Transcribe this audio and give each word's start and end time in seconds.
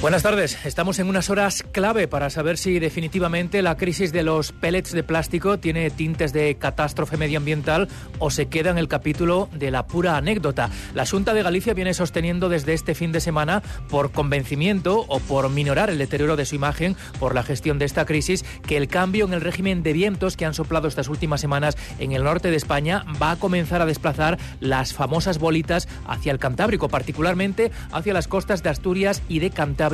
Buenas 0.00 0.22
tardes. 0.22 0.64
Estamos 0.64 1.00
en 1.00 1.08
unas 1.08 1.28
horas 1.28 1.64
clave 1.72 2.06
para 2.06 2.30
saber 2.30 2.56
si 2.56 2.78
definitivamente 2.78 3.62
la 3.62 3.76
crisis 3.76 4.12
de 4.12 4.22
los 4.22 4.52
pellets 4.52 4.92
de 4.92 5.02
plástico 5.02 5.58
tiene 5.58 5.90
tintes 5.90 6.32
de 6.32 6.54
catástrofe 6.54 7.16
medioambiental 7.16 7.88
o 8.20 8.30
se 8.30 8.46
queda 8.46 8.70
en 8.70 8.78
el 8.78 8.86
capítulo 8.86 9.48
de 9.52 9.72
la 9.72 9.88
pura 9.88 10.16
anécdota. 10.16 10.70
La 10.94 11.04
Junta 11.04 11.34
de 11.34 11.42
Galicia 11.42 11.74
viene 11.74 11.94
sosteniendo 11.94 12.48
desde 12.48 12.74
este 12.74 12.94
fin 12.94 13.10
de 13.10 13.18
semana, 13.18 13.60
por 13.90 14.12
convencimiento 14.12 15.04
o 15.08 15.18
por 15.18 15.50
minorar 15.50 15.90
el 15.90 15.98
deterioro 15.98 16.36
de 16.36 16.46
su 16.46 16.54
imagen 16.54 16.94
por 17.18 17.34
la 17.34 17.42
gestión 17.42 17.80
de 17.80 17.86
esta 17.86 18.06
crisis, 18.06 18.44
que 18.68 18.76
el 18.76 18.86
cambio 18.86 19.24
en 19.24 19.32
el 19.32 19.40
régimen 19.40 19.82
de 19.82 19.94
vientos 19.94 20.36
que 20.36 20.44
han 20.44 20.54
soplado 20.54 20.86
estas 20.86 21.08
últimas 21.08 21.40
semanas 21.40 21.76
en 21.98 22.12
el 22.12 22.22
norte 22.22 22.52
de 22.52 22.56
España 22.56 23.04
va 23.20 23.32
a 23.32 23.36
comenzar 23.36 23.82
a 23.82 23.86
desplazar 23.86 24.38
las 24.60 24.94
famosas 24.94 25.38
bolitas 25.38 25.88
hacia 26.06 26.30
el 26.30 26.38
Cantábrico, 26.38 26.88
particularmente 26.88 27.72
hacia 27.90 28.14
las 28.14 28.28
costas 28.28 28.62
de 28.62 28.70
Asturias 28.70 29.22
y 29.28 29.40
de 29.40 29.50
Cantabria 29.50 29.87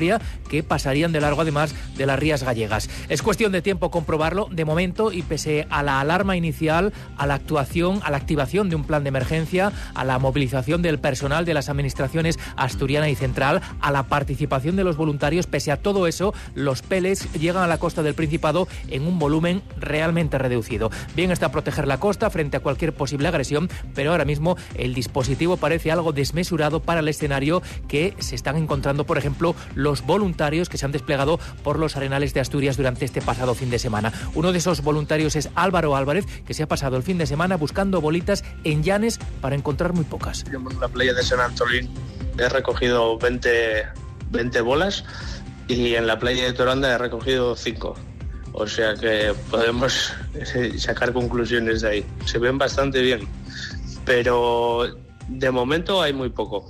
que 0.49 0.63
pasarían 0.63 1.13
de 1.13 1.21
largo 1.21 1.43
además 1.43 1.75
de 1.97 2.07
las 2.07 2.19
rías 2.19 2.43
gallegas. 2.43 2.89
Es 3.09 3.23
cuestión 3.23 3.53
de 3.53 3.63
tiempo 3.63 3.91
comprobarlo. 3.91 4.49
De 4.51 4.65
momento, 4.65 5.13
y 5.13 5.23
pese 5.23 5.67
a 5.71 5.83
la 5.83 6.01
alarma 6.01 6.37
inicial, 6.37 6.93
a 7.17 7.27
la 7.27 7.35
actuación, 7.35 8.01
a 8.05 8.11
la 8.11 8.17
activación 8.17 8.69
de 8.69 8.77
un 8.77 8.85
plan 8.85 9.05
de 9.05 9.09
emergencia, 9.09 9.73
a 9.95 10.05
la 10.05 10.19
movilización 10.19 10.83
del 10.83 10.99
personal 10.99 11.45
de 11.45 11.55
las 11.55 11.69
administraciones 11.69 12.39
asturiana 12.57 13.09
y 13.09 13.15
central, 13.15 13.61
a 13.81 13.91
la 13.91 14.05
participación 14.05 14.77
de 14.77 14.85
los 14.85 14.97
voluntarios, 14.97 15.47
pese 15.47 15.73
a 15.73 15.77
todo 15.77 16.07
eso, 16.07 16.35
los 16.55 16.83
peles 16.83 17.33
llegan 17.35 17.63
a 17.63 17.69
la 17.69 17.79
costa 17.79 18.03
del 18.03 18.15
Principado 18.15 18.69
en 18.89 19.07
un 19.07 19.19
volumen 19.19 19.63
realmente 19.79 20.39
reducido. 20.39 20.91
Bien 21.15 21.31
está 21.31 21.51
proteger 21.51 21.87
la 21.87 21.99
costa 21.99 22.31
frente 22.31 22.57
a 22.57 22.61
cualquier 22.61 22.95
posible 22.95 23.29
agresión, 23.29 23.69
pero 23.95 24.13
ahora 24.13 24.25
mismo 24.25 24.57
el 24.75 24.95
dispositivo 24.95 25.57
parece 25.57 25.93
algo 25.93 26.13
desmesurado 26.13 26.81
para 26.81 27.01
el 27.01 27.09
escenario 27.09 27.63
que 27.89 28.15
se 28.19 28.35
están 28.35 28.57
encontrando, 28.57 29.05
por 29.05 29.19
ejemplo, 29.19 29.55
voluntarios 30.07 30.69
que 30.69 30.79
se 30.79 30.87
han 30.87 30.93
desplegado 30.93 31.39
por 31.63 31.79
los 31.79 31.97
arenales 31.97 32.35
de 32.35 32.41
Asturias 32.41 32.77
durante 32.77 33.05
este 33.05 33.21
pasado 33.21 33.55
fin 33.55 33.71
de 33.71 33.79
semana. 33.79 34.13
Uno 34.35 34.53
de 34.53 34.59
esos 34.59 34.83
voluntarios 34.83 35.37
es 35.37 35.51
Álvaro 35.55 35.97
Álvarez, 35.97 36.27
que 36.47 36.55
se 36.55 36.63
ha 36.63 36.69
pasado 36.69 36.97
el 36.97 37.03
fin 37.03 37.19
de 37.19 37.27
semana 37.27 37.57
buscando 37.57 38.01
bolitas 38.01 38.45
en 38.65 38.83
Llanes 38.83 39.19
para 39.41 39.55
encontrar 39.55 39.93
muy 39.93 40.05
pocas. 40.05 40.45
En 40.53 40.81
la 40.81 40.89
playa 40.89 41.15
de 41.15 41.23
San 41.23 41.41
Antolín 41.41 41.89
he 42.39 42.49
recogido 42.49 43.19
20, 43.19 43.87
20 44.31 44.61
bolas 44.63 45.05
y 45.69 45.95
en 45.95 46.07
la 46.07 46.19
playa 46.19 46.45
de 46.45 46.53
Toranda 46.53 46.93
he 46.93 46.99
recogido 46.99 47.57
5. 47.57 47.95
O 48.53 48.67
sea 48.67 48.95
que 48.95 49.35
podemos 49.51 50.13
sacar 50.79 51.13
conclusiones 51.13 51.83
de 51.83 51.89
ahí. 51.89 52.07
Se 52.25 52.39
ven 52.39 52.59
bastante 52.59 53.01
bien, 53.01 53.27
pero 54.05 54.87
de 55.29 55.51
momento 55.51 56.03
hay 56.03 56.13
muy 56.13 56.29
poco 56.29 56.69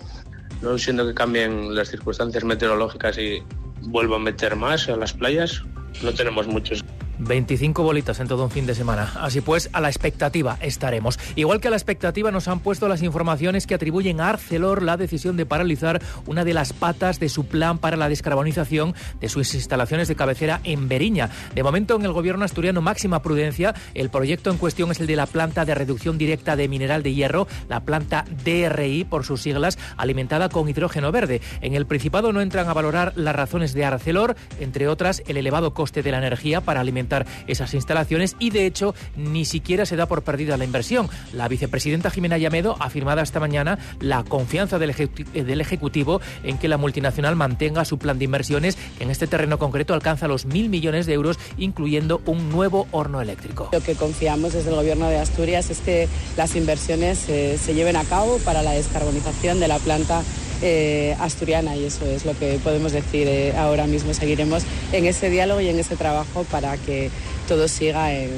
no 0.62 0.78
siendo 0.78 1.06
que 1.06 1.14
cambien 1.14 1.74
las 1.74 1.88
circunstancias 1.88 2.44
meteorológicas 2.44 3.18
y 3.18 3.42
vuelvan 3.82 4.22
a 4.22 4.24
meter 4.24 4.56
más 4.56 4.88
a 4.88 4.96
las 4.96 5.12
playas, 5.12 5.62
no 6.02 6.12
tenemos 6.12 6.46
muchos. 6.46 6.84
25 7.18 7.82
bolitas 7.82 8.20
en 8.20 8.28
todo 8.28 8.44
un 8.44 8.50
fin 8.50 8.66
de 8.66 8.74
semana. 8.74 9.12
Así 9.20 9.40
pues, 9.40 9.70
a 9.72 9.80
la 9.80 9.88
expectativa 9.88 10.58
estaremos. 10.60 11.18
Igual 11.36 11.60
que 11.60 11.68
a 11.68 11.70
la 11.70 11.76
expectativa 11.76 12.30
nos 12.30 12.48
han 12.48 12.60
puesto 12.60 12.88
las 12.88 13.02
informaciones 13.02 13.66
que 13.66 13.74
atribuyen 13.74 14.20
a 14.20 14.30
Arcelor 14.30 14.82
la 14.82 14.96
decisión 14.96 15.36
de 15.36 15.46
paralizar 15.46 16.02
una 16.26 16.44
de 16.44 16.54
las 16.54 16.72
patas 16.72 17.20
de 17.20 17.28
su 17.28 17.46
plan 17.46 17.78
para 17.78 17.96
la 17.96 18.08
descarbonización 18.08 18.94
de 19.20 19.28
sus 19.28 19.54
instalaciones 19.54 20.08
de 20.08 20.16
cabecera 20.16 20.60
en 20.64 20.88
Beriña. 20.88 21.30
De 21.54 21.62
momento, 21.62 21.96
en 21.96 22.04
el 22.04 22.12
gobierno 22.12 22.44
asturiano 22.44 22.82
máxima 22.82 23.22
prudencia, 23.22 23.74
el 23.94 24.10
proyecto 24.10 24.50
en 24.50 24.58
cuestión 24.58 24.90
es 24.90 25.00
el 25.00 25.06
de 25.06 25.16
la 25.16 25.26
planta 25.26 25.64
de 25.64 25.74
reducción 25.74 26.18
directa 26.18 26.56
de 26.56 26.68
mineral 26.68 27.02
de 27.02 27.14
hierro, 27.14 27.46
la 27.68 27.80
planta 27.80 28.24
DRI 28.44 29.04
por 29.04 29.24
sus 29.24 29.42
siglas, 29.42 29.78
alimentada 29.96 30.48
con 30.48 30.68
hidrógeno 30.68 31.12
verde. 31.12 31.40
En 31.60 31.74
el 31.74 31.86
Principado 31.86 32.32
no 32.32 32.40
entran 32.40 32.68
a 32.68 32.74
valorar 32.74 33.12
las 33.16 33.36
razones 33.36 33.74
de 33.74 33.84
Arcelor, 33.84 34.36
entre 34.58 34.88
otras 34.88 35.22
el 35.26 35.36
elevado 35.36 35.74
coste 35.74 36.02
de 36.02 36.10
la 36.10 36.18
energía 36.18 36.60
para 36.60 36.80
alimentar 36.80 37.03
esas 37.46 37.74
instalaciones 37.74 38.36
y 38.38 38.50
de 38.50 38.66
hecho 38.66 38.94
ni 39.16 39.44
siquiera 39.44 39.86
se 39.86 39.96
da 39.96 40.06
por 40.06 40.22
perdida 40.22 40.56
la 40.56 40.64
inversión. 40.64 41.08
La 41.32 41.48
vicepresidenta 41.48 42.10
Jimena 42.10 42.38
Llamedo 42.38 42.76
ha 42.80 42.86
afirmado 42.86 43.20
esta 43.20 43.40
mañana 43.40 43.78
la 44.00 44.24
confianza 44.24 44.78
del, 44.78 44.94
del 45.32 45.60
Ejecutivo 45.60 46.20
en 46.42 46.58
que 46.58 46.68
la 46.68 46.76
multinacional 46.76 47.36
mantenga 47.36 47.84
su 47.84 47.98
plan 47.98 48.18
de 48.18 48.24
inversiones 48.24 48.76
que 48.98 49.04
en 49.04 49.10
este 49.10 49.26
terreno 49.26 49.58
concreto 49.58 49.94
alcanza 49.94 50.28
los 50.28 50.46
mil 50.46 50.68
millones 50.68 51.06
de 51.06 51.14
euros, 51.14 51.38
incluyendo 51.58 52.20
un 52.26 52.50
nuevo 52.50 52.86
horno 52.90 53.20
eléctrico. 53.20 53.68
Lo 53.72 53.80
que 53.80 53.94
confiamos 53.94 54.52
desde 54.52 54.70
el 54.70 54.76
Gobierno 54.76 55.08
de 55.08 55.18
Asturias 55.18 55.70
es 55.70 55.80
que 55.80 56.08
las 56.36 56.56
inversiones 56.56 57.28
eh, 57.28 57.58
se 57.58 57.74
lleven 57.74 57.96
a 57.96 58.04
cabo 58.04 58.38
para 58.38 58.62
la 58.62 58.72
descarbonización 58.72 59.60
de 59.60 59.68
la 59.68 59.78
planta 59.78 60.22
eh, 60.62 61.16
asturiana 61.20 61.76
y 61.76 61.84
eso 61.84 62.06
es 62.06 62.24
lo 62.24 62.36
que 62.38 62.58
podemos 62.62 62.92
decir 62.92 63.28
eh, 63.28 63.52
ahora 63.56 63.86
mismo. 63.86 64.14
Seguiremos 64.14 64.62
en 64.92 65.06
ese 65.06 65.30
diálogo 65.30 65.60
y 65.60 65.68
en 65.68 65.78
ese 65.78 65.96
trabajo 65.96 66.44
para 66.50 66.76
que 66.76 67.10
todo 67.48 67.68
siga 67.68 68.12
en, 68.12 68.30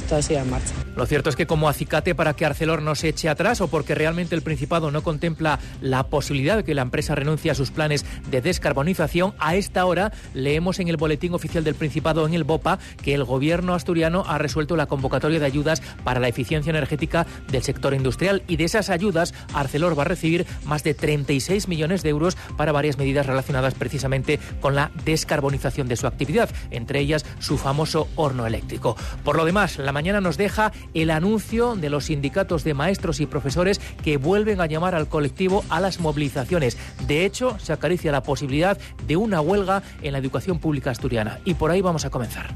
todo 0.00 0.22
siga 0.22 0.40
en 0.40 0.50
marcha. 0.50 0.72
Lo 0.96 1.06
cierto 1.06 1.30
es 1.30 1.36
que 1.36 1.46
como 1.46 1.68
acicate 1.68 2.14
para 2.14 2.34
que 2.34 2.44
Arcelor 2.44 2.82
no 2.82 2.94
se 2.94 3.08
eche 3.08 3.28
atrás 3.28 3.60
o 3.60 3.68
porque 3.68 3.94
realmente 3.94 4.34
el 4.34 4.42
Principado 4.42 4.90
no 4.90 5.02
contempla 5.02 5.58
la 5.80 6.04
posibilidad 6.04 6.56
de 6.56 6.64
que 6.64 6.74
la 6.74 6.82
empresa 6.82 7.14
renuncie 7.14 7.50
a 7.50 7.54
sus 7.54 7.70
planes 7.70 8.04
de 8.30 8.40
descarbonización, 8.40 9.34
a 9.38 9.56
esta 9.56 9.86
hora 9.86 10.12
leemos 10.34 10.80
en 10.80 10.88
el 10.88 10.96
boletín 10.96 11.34
oficial 11.34 11.64
del 11.64 11.74
Principado 11.74 12.26
en 12.26 12.34
el 12.34 12.44
BOPA 12.44 12.78
que 13.02 13.14
el 13.14 13.24
gobierno 13.24 13.74
asturiano 13.74 14.24
ha 14.26 14.38
resuelto 14.38 14.76
la 14.76 14.86
convocatoria 14.86 15.40
de 15.40 15.46
ayudas 15.46 15.82
para 16.04 16.20
la 16.20 16.28
eficiencia 16.28 16.70
energética 16.70 17.26
del 17.50 17.62
sector 17.62 17.94
industrial 17.94 18.42
y 18.46 18.56
de 18.56 18.64
esas 18.64 18.90
ayudas 18.90 19.34
Arcelor 19.54 19.98
va 19.98 20.02
a 20.02 20.06
recibir 20.06 20.46
más 20.64 20.84
de 20.84 20.94
36 20.94 21.68
millones 21.68 22.02
de 22.02 22.10
euros 22.10 22.36
para 22.56 22.72
varias 22.72 22.98
medidas 22.98 23.26
relacionadas 23.26 23.74
precisamente 23.74 24.38
con 24.60 24.74
la 24.74 24.90
descarbonización 25.04 25.88
de 25.88 25.96
su 25.96 26.06
actividad, 26.06 26.50
entre 26.70 27.00
ellas 27.00 27.24
su 27.38 27.58
famoso 27.58 28.08
horno 28.16 28.46
eléctrico. 28.46 28.96
Por 29.24 29.36
lo 29.36 29.44
demás, 29.44 29.78
la 29.84 29.92
mañana 29.92 30.20
nos 30.20 30.36
deja 30.36 30.72
el 30.94 31.10
anuncio 31.10 31.76
de 31.76 31.90
los 31.90 32.06
sindicatos 32.06 32.64
de 32.64 32.74
maestros 32.74 33.20
y 33.20 33.26
profesores 33.26 33.80
que 34.02 34.16
vuelven 34.16 34.60
a 34.60 34.66
llamar 34.66 34.94
al 34.94 35.08
colectivo 35.08 35.64
a 35.68 35.80
las 35.80 36.00
movilizaciones. 36.00 36.76
De 37.06 37.24
hecho, 37.24 37.58
se 37.58 37.72
acaricia 37.72 38.12
la 38.12 38.22
posibilidad 38.22 38.78
de 39.06 39.16
una 39.16 39.40
huelga 39.40 39.82
en 40.02 40.12
la 40.12 40.18
educación 40.18 40.58
pública 40.58 40.90
asturiana. 40.90 41.40
Y 41.44 41.54
por 41.54 41.70
ahí 41.70 41.80
vamos 41.80 42.04
a 42.04 42.10
comenzar. 42.10 42.52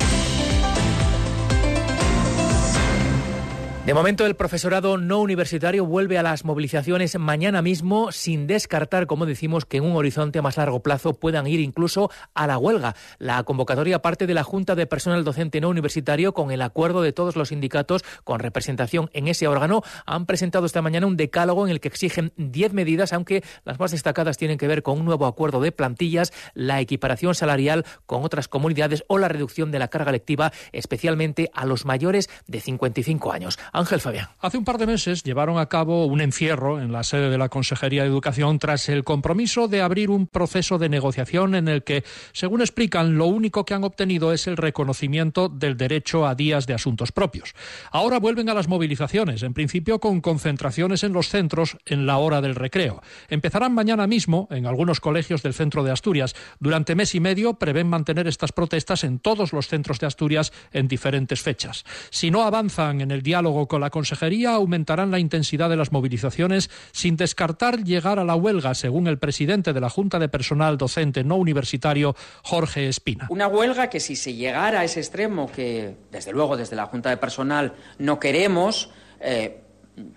De 3.87 3.95
momento, 3.95 4.27
el 4.27 4.35
profesorado 4.35 4.99
no 4.99 5.21
universitario 5.21 5.87
vuelve 5.87 6.19
a 6.19 6.25
las 6.25 6.45
movilizaciones 6.45 7.17
mañana 7.21 7.63
mismo, 7.63 8.11
sin 8.11 8.49
descartar, 8.49 9.07
como 9.07 9.27
decimos, 9.27 9.65
que 9.65 9.77
en 9.77 9.85
un 9.85 9.95
horizonte 9.95 10.41
a 10.41 10.43
más 10.43 10.57
largo 10.57 10.83
plazo 10.83 11.15
puedan 11.15 11.47
ir 11.47 11.61
incluso 11.61 12.11
a 12.35 12.49
la 12.49 12.59
huelga. 12.59 12.97
La 13.21 13.45
convocatoria 13.45 14.03
parte 14.03 14.27
de 14.27 14.35
la 14.35 14.43
Junta 14.43 14.75
de 14.75 14.89
Personal 14.89 15.23
Docente 15.23 15.61
No 15.61 15.69
Universitario, 15.69 16.35
con 16.35 16.51
el 16.51 16.63
acuerdo 16.63 17.01
de 17.01 17.13
todos 17.13 17.37
los 17.37 17.51
sindicatos 17.51 18.03
con 18.25 18.41
representación 18.41 19.09
en 19.13 19.29
ese 19.29 19.47
órgano, 19.47 19.85
han 20.05 20.27
presentado 20.27 20.67
esta 20.67 20.83
mañana 20.83 21.07
un 21.07 21.17
decálogo 21.17 21.65
en 21.65 21.71
el 21.71 21.79
que 21.79 21.87
exigen 21.87 22.33
10 22.39 22.73
medidas, 22.73 23.13
aunque 23.13 23.45
las 23.65 23.79
más 23.79 23.93
destacadas 23.93 24.37
tienen 24.37 24.59
que 24.59 24.67
ver 24.67 24.83
con 24.83 24.99
un 24.99 25.05
nuevo 25.05 25.27
acuerdo 25.27 25.61
de 25.61 25.71
plantillas, 25.71 26.33
la 26.55 26.81
equiparación 26.81 27.37
salarial 27.37 27.87
con 28.07 28.25
otras 28.25 28.49
comunidades 28.49 29.05
o 29.07 29.19
la 29.19 29.29
reducción 29.29 29.71
de 29.71 29.79
la 29.79 29.87
carga 29.87 30.11
lectiva, 30.11 30.53
especialmente 30.73 31.53
a 31.55 31.65
los 31.67 31.85
mayores 31.85 32.29
de 32.49 32.61
55 32.61 33.31
años. 33.31 33.61
Ángel 33.77 34.01
Fabián. 34.01 34.29
Hace 34.41 34.57
un 34.57 34.65
par 34.65 34.79
de 34.79 34.87
meses 34.87 35.23
llevaron 35.23 35.59
a 35.59 35.67
cabo 35.67 36.07
un 36.07 36.23
encierro 36.23 36.81
en 36.81 36.93
la 36.93 37.03
sede 37.03 37.29
de 37.29 37.37
la 37.37 37.51
Consejería 37.51 38.03
de 38.05 38.09
Educación 38.09 38.59
tras 38.59 38.89
el 38.89 39.05
compromiso 39.05 39.69
de 39.69 39.83
abrir 39.83 40.09
un 40.09 40.27
proceso 40.27 40.79
de 40.79 40.89
negociación 40.89 41.55
en 41.55 41.69
el 41.69 41.85
que, 41.85 42.03
según 42.33 42.63
explican, 42.63 43.19
lo 43.19 43.27
único 43.27 43.67
que 43.67 43.75
han 43.75 43.85
obtenido 43.85 44.33
es 44.33 44.47
el 44.47 44.57
reconocimiento 44.57 45.51
del 45.51 45.77
derecho 45.77 46.27
a 46.27 46.35
días 46.35 46.67
de 46.67 46.73
asuntos 46.73 47.13
propios. 47.13 47.53
Ahora 47.91 48.19
vuelven 48.19 48.49
a 48.49 48.55
las 48.55 48.67
movilizaciones, 48.67 49.43
en 49.43 49.53
principio 49.53 50.01
con 50.01 50.23
concentraciones 50.23 51.05
en 51.05 51.13
los 51.13 51.29
centros 51.29 51.77
en 51.85 52.07
la 52.07 52.17
hora 52.17 52.41
del 52.41 52.55
recreo. 52.55 53.03
Empezarán 53.29 53.75
mañana 53.75 54.07
mismo 54.07 54.49
en 54.51 54.65
algunos 54.65 55.01
colegios 55.01 55.43
del 55.43 55.53
centro 55.53 55.85
de 55.85 55.93
Asturias. 55.93 56.35
Durante 56.61 56.95
mes 56.95 57.15
y 57.15 57.21
medio 57.21 57.59
prevén 57.59 57.89
mantener 57.89 58.27
estas 58.27 58.53
protestas 58.53 59.05
en 59.05 59.19
todos 59.19 59.53
los 59.53 59.69
centros 59.69 59.99
de 59.99 60.07
Asturias 60.07 60.51
en 60.73 60.89
diferentes 60.89 61.43
fechas. 61.43 61.85
Si 62.09 62.31
no 62.31 62.45
avanzan 62.45 63.03
en 63.03 63.11
el 63.11 63.21
diálogo 63.21 63.66
con 63.67 63.81
la 63.81 63.91
Consejería 63.91 64.55
aumentarán 64.55 65.11
la 65.11 65.19
intensidad 65.19 65.69
de 65.69 65.77
las 65.77 65.93
movilizaciones 65.93 66.71
sin 66.93 67.17
descartar 67.17 67.85
llegar 67.85 68.19
a 68.19 68.25
la 68.25 68.35
huelga, 68.35 68.75
según 68.75 69.07
el 69.07 69.19
presidente 69.19 69.73
de 69.73 69.81
la 69.81 69.91
Junta 69.91 70.19
de 70.19 70.29
Personal 70.29 70.79
Docente 70.79 71.25
No 71.25 71.37
Universitario, 71.37 72.15
Jorge 72.43 72.89
Espina. 72.89 73.27
Una 73.31 73.49
huelga 73.49 73.89
que 73.89 74.01
si 74.01 74.17
se 74.17 74.35
llegara 74.35 74.81
a 74.81 74.85
ese 74.85 75.01
extremo, 75.01 75.51
que 75.51 75.97
desde 76.11 76.33
luego 76.33 76.57
desde 76.57 76.77
la 76.77 76.87
Junta 76.87 77.11
de 77.11 77.17
Personal 77.17 77.75
no 77.99 78.19
queremos, 78.19 78.91
eh, 79.21 79.61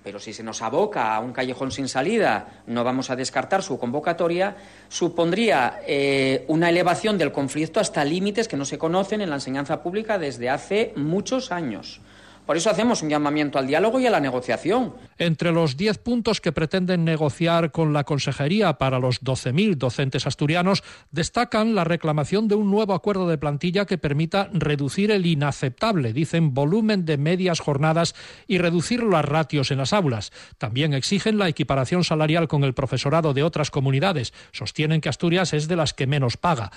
pero 0.03 0.19
si 0.19 0.33
se 0.33 0.43
nos 0.43 0.61
aboca 0.61 1.15
a 1.15 1.19
un 1.19 1.31
callejón 1.31 1.71
sin 1.71 1.87
salida, 1.87 2.63
no 2.67 2.83
vamos 2.83 3.09
a 3.09 3.15
descartar 3.15 3.63
su 3.63 3.79
convocatoria, 3.79 4.55
supondría 4.89 5.79
eh, 5.87 6.45
una 6.47 6.69
elevación 6.69 7.17
del 7.17 7.31
conflicto 7.31 7.79
hasta 7.79 8.03
límites 8.03 8.47
que 8.47 8.57
no 8.57 8.65
se 8.65 8.77
conocen 8.77 9.21
en 9.21 9.29
la 9.29 9.37
enseñanza 9.37 9.81
pública 9.81 10.19
desde 10.19 10.49
hace 10.49 10.93
muchos 10.95 11.51
años. 11.51 12.01
Por 12.49 12.57
eso 12.57 12.71
hacemos 12.71 13.03
un 13.03 13.09
llamamiento 13.09 13.59
al 13.59 13.67
diálogo 13.67 13.99
y 13.99 14.07
a 14.07 14.09
la 14.09 14.19
negociación. 14.19 14.95
Entre 15.19 15.51
los 15.51 15.77
diez 15.77 15.99
puntos 15.99 16.41
que 16.41 16.51
pretenden 16.51 17.05
negociar 17.05 17.71
con 17.71 17.93
la 17.93 18.05
Consejería 18.05 18.79
para 18.79 18.97
los 18.97 19.21
12.000 19.21 19.75
docentes 19.75 20.25
asturianos, 20.25 20.83
destacan 21.11 21.75
la 21.75 21.83
reclamación 21.83 22.47
de 22.47 22.55
un 22.55 22.71
nuevo 22.71 22.95
acuerdo 22.95 23.27
de 23.27 23.37
plantilla 23.37 23.85
que 23.85 23.99
permita 23.99 24.49
reducir 24.51 25.11
el 25.11 25.27
inaceptable, 25.27 26.11
dicen, 26.11 26.55
volumen 26.55 27.05
de 27.05 27.19
medias 27.19 27.59
jornadas 27.59 28.15
y 28.47 28.57
reducir 28.57 29.03
las 29.03 29.25
ratios 29.25 29.69
en 29.69 29.77
las 29.77 29.93
aulas. 29.93 30.31
También 30.57 30.95
exigen 30.95 31.37
la 31.37 31.49
equiparación 31.49 32.03
salarial 32.03 32.47
con 32.47 32.63
el 32.63 32.73
profesorado 32.73 33.35
de 33.35 33.43
otras 33.43 33.69
comunidades. 33.69 34.33
Sostienen 34.53 35.01
que 35.01 35.09
Asturias 35.09 35.53
es 35.53 35.67
de 35.67 35.75
las 35.75 35.93
que 35.93 36.07
menos 36.07 36.35
paga. 36.35 36.71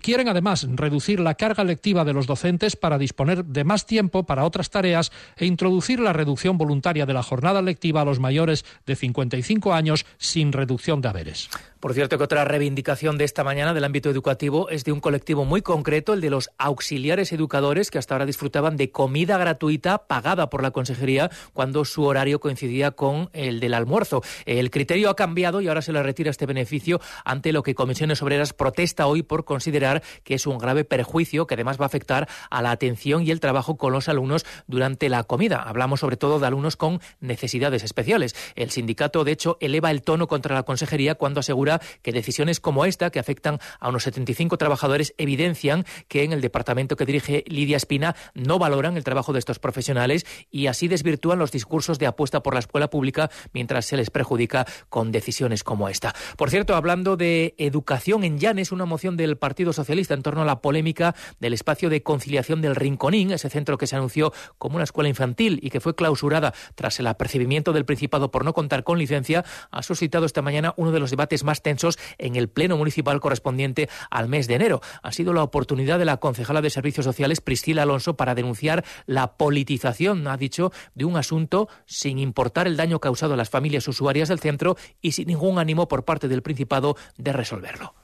Quieren 0.00 0.28
además 0.28 0.68
reducir 0.70 1.18
la 1.18 1.34
carga 1.34 1.64
lectiva 1.64 2.04
de 2.04 2.12
los 2.12 2.28
docentes 2.28 2.76
para 2.76 2.96
disponer 2.96 3.44
de 3.44 3.64
más 3.64 3.86
tiempo 3.86 4.24
para 4.24 4.44
otras 4.44 4.70
tareas 4.70 4.83
e 4.84 5.46
introducir 5.46 6.00
la 6.00 6.12
reducción 6.12 6.58
voluntaria 6.58 7.06
de 7.06 7.14
la 7.14 7.22
jornada 7.22 7.62
lectiva 7.62 8.02
a 8.02 8.04
los 8.04 8.20
mayores 8.20 8.64
de 8.86 8.96
55 8.96 9.72
años 9.72 10.06
sin 10.18 10.52
reducción 10.52 11.00
de 11.00 11.08
haberes. 11.08 11.48
Por 11.84 11.92
cierto, 11.92 12.16
que 12.16 12.24
otra 12.24 12.46
reivindicación 12.46 13.18
de 13.18 13.24
esta 13.24 13.44
mañana 13.44 13.74
del 13.74 13.84
ámbito 13.84 14.08
educativo 14.08 14.70
es 14.70 14.84
de 14.84 14.92
un 14.92 15.00
colectivo 15.00 15.44
muy 15.44 15.60
concreto, 15.60 16.14
el 16.14 16.22
de 16.22 16.30
los 16.30 16.48
auxiliares 16.56 17.30
educadores, 17.30 17.90
que 17.90 17.98
hasta 17.98 18.14
ahora 18.14 18.24
disfrutaban 18.24 18.78
de 18.78 18.90
comida 18.90 19.36
gratuita 19.36 20.06
pagada 20.06 20.48
por 20.48 20.62
la 20.62 20.70
consejería 20.70 21.30
cuando 21.52 21.84
su 21.84 22.04
horario 22.04 22.40
coincidía 22.40 22.92
con 22.92 23.28
el 23.34 23.60
del 23.60 23.74
almuerzo. 23.74 24.22
El 24.46 24.70
criterio 24.70 25.10
ha 25.10 25.14
cambiado 25.14 25.60
y 25.60 25.68
ahora 25.68 25.82
se 25.82 25.92
le 25.92 26.02
retira 26.02 26.30
este 26.30 26.46
beneficio 26.46 27.02
ante 27.22 27.52
lo 27.52 27.62
que 27.62 27.74
Comisiones 27.74 28.22
Obreras 28.22 28.54
protesta 28.54 29.06
hoy 29.06 29.22
por 29.22 29.44
considerar 29.44 30.02
que 30.22 30.36
es 30.36 30.46
un 30.46 30.56
grave 30.56 30.86
perjuicio 30.86 31.46
que 31.46 31.52
además 31.52 31.78
va 31.78 31.84
a 31.84 31.88
afectar 31.88 32.30
a 32.48 32.62
la 32.62 32.70
atención 32.70 33.26
y 33.26 33.30
el 33.30 33.40
trabajo 33.40 33.76
con 33.76 33.92
los 33.92 34.08
alumnos 34.08 34.46
durante 34.66 35.10
la 35.10 35.24
comida. 35.24 35.62
Hablamos 35.62 36.00
sobre 36.00 36.16
todo 36.16 36.38
de 36.40 36.46
alumnos 36.46 36.78
con 36.78 37.02
necesidades 37.20 37.84
especiales. 37.84 38.34
El 38.54 38.70
sindicato, 38.70 39.22
de 39.22 39.32
hecho, 39.32 39.58
eleva 39.60 39.90
el 39.90 40.00
tono 40.00 40.28
contra 40.28 40.54
la 40.54 40.62
consejería 40.62 41.16
cuando 41.16 41.40
asegura 41.40 41.73
que 42.02 42.12
decisiones 42.12 42.60
como 42.60 42.84
esta, 42.84 43.10
que 43.10 43.18
afectan 43.18 43.58
a 43.80 43.88
unos 43.88 44.04
75 44.04 44.58
trabajadores, 44.58 45.14
evidencian 45.18 45.84
que 46.08 46.24
en 46.24 46.32
el 46.32 46.40
departamento 46.40 46.96
que 46.96 47.06
dirige 47.06 47.44
Lidia 47.46 47.76
Espina 47.76 48.16
no 48.34 48.58
valoran 48.58 48.96
el 48.96 49.04
trabajo 49.04 49.32
de 49.32 49.38
estos 49.38 49.58
profesionales 49.58 50.26
y 50.50 50.66
así 50.66 50.88
desvirtúan 50.88 51.38
los 51.38 51.52
discursos 51.52 51.98
de 51.98 52.06
apuesta 52.06 52.42
por 52.42 52.54
la 52.54 52.60
escuela 52.60 52.90
pública 52.90 53.30
mientras 53.52 53.86
se 53.86 53.96
les 53.96 54.10
perjudica 54.10 54.66
con 54.88 55.12
decisiones 55.12 55.64
como 55.64 55.88
esta. 55.88 56.14
Por 56.36 56.50
cierto, 56.50 56.76
hablando 56.76 57.16
de 57.16 57.54
educación 57.58 58.24
en 58.24 58.38
Llanes, 58.38 58.72
una 58.72 58.84
moción 58.84 59.16
del 59.16 59.36
Partido 59.36 59.72
Socialista 59.72 60.14
en 60.14 60.22
torno 60.22 60.42
a 60.42 60.44
la 60.44 60.60
polémica 60.60 61.14
del 61.40 61.52
espacio 61.52 61.90
de 61.90 62.02
conciliación 62.02 62.60
del 62.60 62.76
Rinconín, 62.76 63.32
ese 63.32 63.50
centro 63.50 63.78
que 63.78 63.86
se 63.86 63.96
anunció 63.96 64.32
como 64.58 64.76
una 64.76 64.84
escuela 64.84 65.08
infantil 65.08 65.58
y 65.62 65.70
que 65.70 65.80
fue 65.80 65.94
clausurada 65.94 66.54
tras 66.74 66.98
el 67.00 67.06
apercibimiento 67.06 67.72
del 67.72 67.84
Principado 67.84 68.30
por 68.30 68.44
no 68.44 68.54
contar 68.54 68.84
con 68.84 68.98
licencia, 68.98 69.44
ha 69.70 69.82
suscitado 69.82 70.26
esta 70.26 70.42
mañana 70.42 70.74
uno 70.76 70.92
de 70.92 71.00
los 71.00 71.10
debates 71.10 71.44
tensos 71.62 71.98
en 72.18 72.36
el 72.36 72.48
Pleno 72.48 72.76
Municipal 72.76 73.20
correspondiente 73.20 73.88
al 74.10 74.28
mes 74.28 74.46
de 74.46 74.54
enero. 74.54 74.80
Ha 75.02 75.12
sido 75.12 75.32
la 75.32 75.42
oportunidad 75.42 75.98
de 75.98 76.04
la 76.04 76.18
concejala 76.18 76.62
de 76.62 76.70
Servicios 76.70 77.04
Sociales, 77.04 77.40
Priscila 77.40 77.82
Alonso, 77.82 78.16
para 78.16 78.34
denunciar 78.34 78.84
la 79.06 79.36
politización, 79.36 80.26
ha 80.26 80.36
dicho, 80.36 80.72
de 80.94 81.04
un 81.04 81.16
asunto 81.16 81.68
sin 81.86 82.18
importar 82.18 82.66
el 82.66 82.76
daño 82.76 83.00
causado 83.00 83.34
a 83.34 83.36
las 83.36 83.50
familias 83.50 83.88
usuarias 83.88 84.28
del 84.28 84.40
centro 84.40 84.76
y 85.00 85.12
sin 85.12 85.28
ningún 85.28 85.58
ánimo 85.58 85.88
por 85.88 86.04
parte 86.04 86.28
del 86.28 86.42
Principado 86.42 86.96
de 87.16 87.32
resolverlo. 87.32 87.94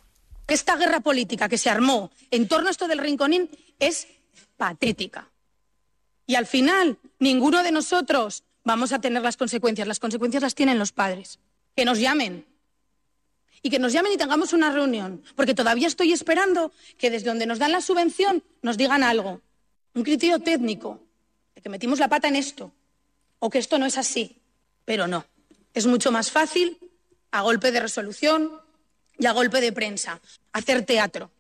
Esta 0.47 0.77
guerra 0.77 1.01
política 1.01 1.49
que 1.49 1.59
se 1.59 1.71
armó 1.71 2.11
en 2.31 2.49
torno 2.49 2.69
a 2.69 2.71
esto 2.73 2.89
del 2.89 2.99
rinconín 2.99 3.49
es 3.79 4.09
patética. 4.57 5.31
Y 6.27 6.35
al 6.35 6.47
final, 6.47 6.99
ninguno 7.19 7.63
de 7.63 7.73
nosotros 7.73 8.45
vamos 8.65 8.93
a 8.93 9.01
tener 9.01 9.23
las 9.23 9.37
consecuencias. 9.37 9.87
Las 9.87 10.01
consecuencias 10.01 10.43
las 10.43 10.55
tienen 10.55 10.79
los 10.79 10.93
padres. 10.93 11.39
Que 11.77 11.85
nos 11.85 12.01
llamen, 12.01 12.47
y 13.63 13.71
que 13.71 13.79
nos 13.79 13.93
llamen 13.93 14.13
y 14.13 14.17
tengamos 14.17 14.53
una 14.53 14.71
reunión, 14.71 15.23
porque 15.35 15.55
todavía 15.55 15.87
estoy 15.87 16.13
esperando 16.13 16.73
que 16.99 17.11
desde 17.11 17.29
donde 17.29 17.47
nos 17.47 17.59
dan 17.59 17.73
la 17.73 17.81
subvención 17.81 18.43
nos 18.63 18.77
digan 18.77 19.03
algo, 19.03 19.41
un 19.95 20.03
criterio 20.03 20.39
técnico, 20.39 21.01
de 21.55 21.61
que 21.61 21.69
metimos 21.69 21.99
la 21.99 22.09
pata 22.09 22.29
en 22.29 22.37
esto, 22.37 22.73
o 23.39 23.51
que 23.51 23.59
esto 23.59 23.79
no 23.79 23.87
es 23.87 23.99
así, 23.99 24.41
pero 24.85 25.07
no. 25.07 25.25
Es 25.75 25.87
mucho 25.87 26.11
más 26.11 26.31
fácil, 26.31 26.79
a 27.31 27.43
golpe 27.43 27.71
de 27.71 27.81
resolución 27.81 28.51
y 29.19 29.27
a 29.27 29.33
golpe 29.33 29.61
de 29.61 29.73
prensa, 29.73 30.21
hacer 30.53 30.85
teatro. 30.85 31.31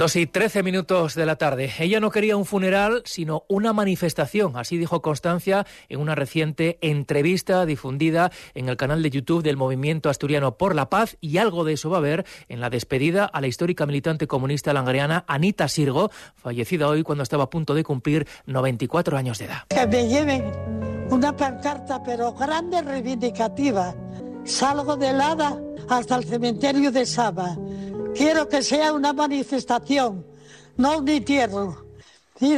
Dos 0.00 0.16
y 0.16 0.26
trece 0.26 0.62
minutos 0.62 1.14
de 1.14 1.26
la 1.26 1.36
tarde. 1.36 1.70
Ella 1.78 2.00
no 2.00 2.10
quería 2.10 2.34
un 2.34 2.46
funeral, 2.46 3.02
sino 3.04 3.44
una 3.48 3.74
manifestación. 3.74 4.56
Así 4.56 4.78
dijo 4.78 5.02
Constancia 5.02 5.66
en 5.90 6.00
una 6.00 6.14
reciente 6.14 6.78
entrevista 6.80 7.66
difundida 7.66 8.32
en 8.54 8.70
el 8.70 8.78
canal 8.78 9.02
de 9.02 9.10
YouTube 9.10 9.42
del 9.42 9.58
Movimiento 9.58 10.08
Asturiano 10.08 10.56
por 10.56 10.74
la 10.74 10.88
Paz. 10.88 11.18
Y 11.20 11.36
algo 11.36 11.64
de 11.64 11.74
eso 11.74 11.90
va 11.90 11.98
a 11.98 12.00
haber 12.00 12.24
en 12.48 12.62
la 12.62 12.70
despedida 12.70 13.26
a 13.26 13.42
la 13.42 13.46
histórica 13.46 13.84
militante 13.84 14.26
comunista 14.26 14.72
langariana 14.72 15.26
Anita 15.28 15.68
Sirgo, 15.68 16.10
fallecida 16.34 16.88
hoy 16.88 17.02
cuando 17.02 17.22
estaba 17.22 17.44
a 17.44 17.50
punto 17.50 17.74
de 17.74 17.84
cumplir 17.84 18.26
94 18.46 19.18
años 19.18 19.38
de 19.38 19.44
edad. 19.44 19.64
Que 19.68 19.86
me 19.86 20.08
lleven 20.08 20.50
una 21.10 21.36
pancarta, 21.36 22.02
pero 22.02 22.32
grande, 22.32 22.80
reivindicativa. 22.80 23.94
Salgo 24.44 24.96
de 24.96 25.12
Lada 25.12 25.60
hasta 25.90 26.16
el 26.16 26.24
cementerio 26.24 26.90
de 26.90 27.04
Saba 27.04 27.54
Quiero 28.14 28.48
que 28.48 28.62
sea 28.62 28.92
una 28.92 29.12
manifestación, 29.12 30.26
no 30.76 30.98
un 30.98 31.08
entierro 31.08 31.89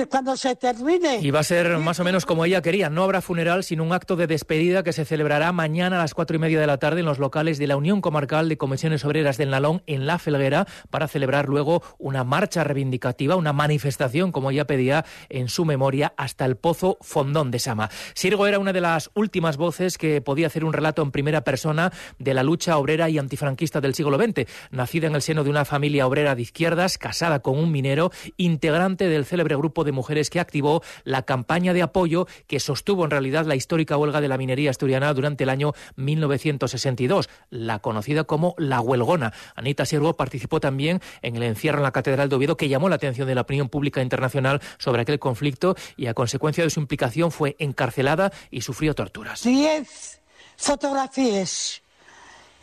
cuando 0.08 0.36
se 0.36 0.54
termine. 0.54 1.18
Y 1.20 1.32
va 1.32 1.40
a 1.40 1.44
ser 1.44 1.76
más 1.78 1.98
o 1.98 2.04
menos 2.04 2.24
como 2.24 2.44
ella 2.44 2.62
quería. 2.62 2.88
No 2.88 3.02
habrá 3.02 3.20
funeral, 3.20 3.64
sino 3.64 3.82
un 3.82 3.92
acto 3.92 4.14
de 4.14 4.28
despedida 4.28 4.84
que 4.84 4.92
se 4.92 5.04
celebrará 5.04 5.50
mañana 5.50 5.96
a 5.96 6.02
las 6.02 6.14
cuatro 6.14 6.36
y 6.36 6.38
media 6.38 6.60
de 6.60 6.68
la 6.68 6.78
tarde 6.78 7.00
en 7.00 7.06
los 7.06 7.18
locales 7.18 7.58
de 7.58 7.66
la 7.66 7.76
Unión 7.76 8.00
Comarcal 8.00 8.48
de 8.48 8.56
Comisiones 8.56 9.04
Obreras 9.04 9.38
del 9.38 9.50
Nalón 9.50 9.82
en 9.86 10.06
La 10.06 10.20
Felguera 10.20 10.68
para 10.90 11.08
celebrar 11.08 11.48
luego 11.48 11.82
una 11.98 12.22
marcha 12.22 12.62
reivindicativa, 12.62 13.34
una 13.34 13.52
manifestación, 13.52 14.30
como 14.30 14.52
ella 14.52 14.68
pedía 14.68 15.04
en 15.28 15.48
su 15.48 15.64
memoria, 15.64 16.14
hasta 16.16 16.44
el 16.44 16.56
Pozo 16.56 16.96
Fondón 17.00 17.50
de 17.50 17.58
Sama. 17.58 17.90
Sirgo 18.14 18.46
era 18.46 18.60
una 18.60 18.72
de 18.72 18.80
las 18.80 19.10
últimas 19.14 19.56
voces 19.56 19.98
que 19.98 20.20
podía 20.20 20.46
hacer 20.46 20.64
un 20.64 20.72
relato 20.72 21.02
en 21.02 21.10
primera 21.10 21.42
persona 21.42 21.92
de 22.20 22.34
la 22.34 22.44
lucha 22.44 22.78
obrera 22.78 23.10
y 23.10 23.18
antifranquista 23.18 23.80
del 23.80 23.94
siglo 23.94 24.16
XX. 24.16 24.48
Nacida 24.70 25.08
en 25.08 25.16
el 25.16 25.22
seno 25.22 25.42
de 25.42 25.50
una 25.50 25.64
familia 25.64 26.06
obrera 26.06 26.36
de 26.36 26.42
izquierdas, 26.42 26.98
casada 26.98 27.40
con 27.40 27.58
un 27.58 27.72
minero, 27.72 28.12
integrante 28.36 29.08
del 29.08 29.24
célebre 29.24 29.56
grupo 29.56 29.71
de 29.72 29.92
mujeres 29.92 30.30
que 30.30 30.40
activó 30.40 30.82
la 31.04 31.22
campaña 31.22 31.72
de 31.72 31.82
apoyo 31.82 32.26
que 32.46 32.60
sostuvo 32.60 33.04
en 33.04 33.10
realidad 33.10 33.46
la 33.46 33.56
histórica 33.56 33.96
huelga 33.96 34.20
de 34.20 34.28
la 34.28 34.36
minería 34.36 34.70
asturiana 34.70 35.12
durante 35.14 35.44
el 35.44 35.50
año 35.50 35.72
1962, 35.96 37.30
la 37.50 37.78
conocida 37.78 38.24
como 38.24 38.54
la 38.58 38.80
huelgona. 38.80 39.32
Anita 39.54 39.86
Siervo 39.86 40.14
participó 40.14 40.60
también 40.60 41.00
en 41.22 41.36
el 41.36 41.42
encierro 41.42 41.78
en 41.78 41.84
la 41.84 41.92
Catedral 41.92 42.28
de 42.28 42.36
Oviedo 42.36 42.56
que 42.56 42.68
llamó 42.68 42.88
la 42.88 42.96
atención 42.96 43.26
de 43.26 43.34
la 43.34 43.40
opinión 43.40 43.68
pública 43.68 44.02
internacional 44.02 44.60
sobre 44.78 45.02
aquel 45.02 45.18
conflicto 45.18 45.74
y 45.96 46.06
a 46.06 46.14
consecuencia 46.14 46.64
de 46.64 46.70
su 46.70 46.80
implicación 46.80 47.32
fue 47.32 47.56
encarcelada 47.58 48.32
y 48.50 48.60
sufrió 48.60 48.94
torturas. 48.94 49.42
Diez 49.42 50.20
fotografías. 50.56 51.82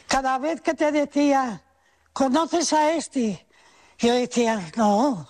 Cada 0.07 0.37
vez 0.39 0.61
que 0.61 0.73
te 0.73 0.91
decía, 0.91 1.61
¿conoces 2.13 2.73
a 2.73 2.93
este? 2.93 3.45
Yo 3.99 4.13
decía, 4.13 4.71
no, 4.75 5.27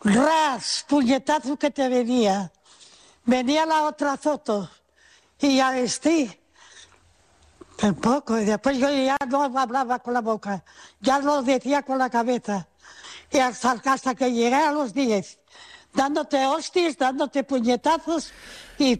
ras, 0.00 0.84
puñetazo 0.88 1.56
que 1.56 1.70
te 1.70 1.88
venía. 1.88 2.50
Venía 3.24 3.66
la 3.66 3.84
otra 3.84 4.16
foto 4.16 4.70
y 5.38 5.56
ya 5.56 5.70
vestí. 5.70 6.30
Tampoco, 7.76 8.38
y 8.38 8.44
después 8.44 8.76
yo 8.76 8.90
ya 8.90 9.16
no 9.28 9.42
hablaba 9.58 10.00
con 10.00 10.12
la 10.12 10.20
boca, 10.20 10.62
ya 11.00 11.18
lo 11.18 11.42
decía 11.42 11.82
con 11.82 11.98
la 11.98 12.10
cabeza. 12.10 12.68
Y 13.30 13.38
hasta, 13.38 13.80
hasta 13.84 14.14
que 14.14 14.30
llegué 14.32 14.54
a 14.54 14.72
los 14.72 14.92
10, 14.92 15.38
dándote 15.94 16.44
hostias, 16.46 16.98
dándote 16.98 17.42
puñetazos. 17.42 18.32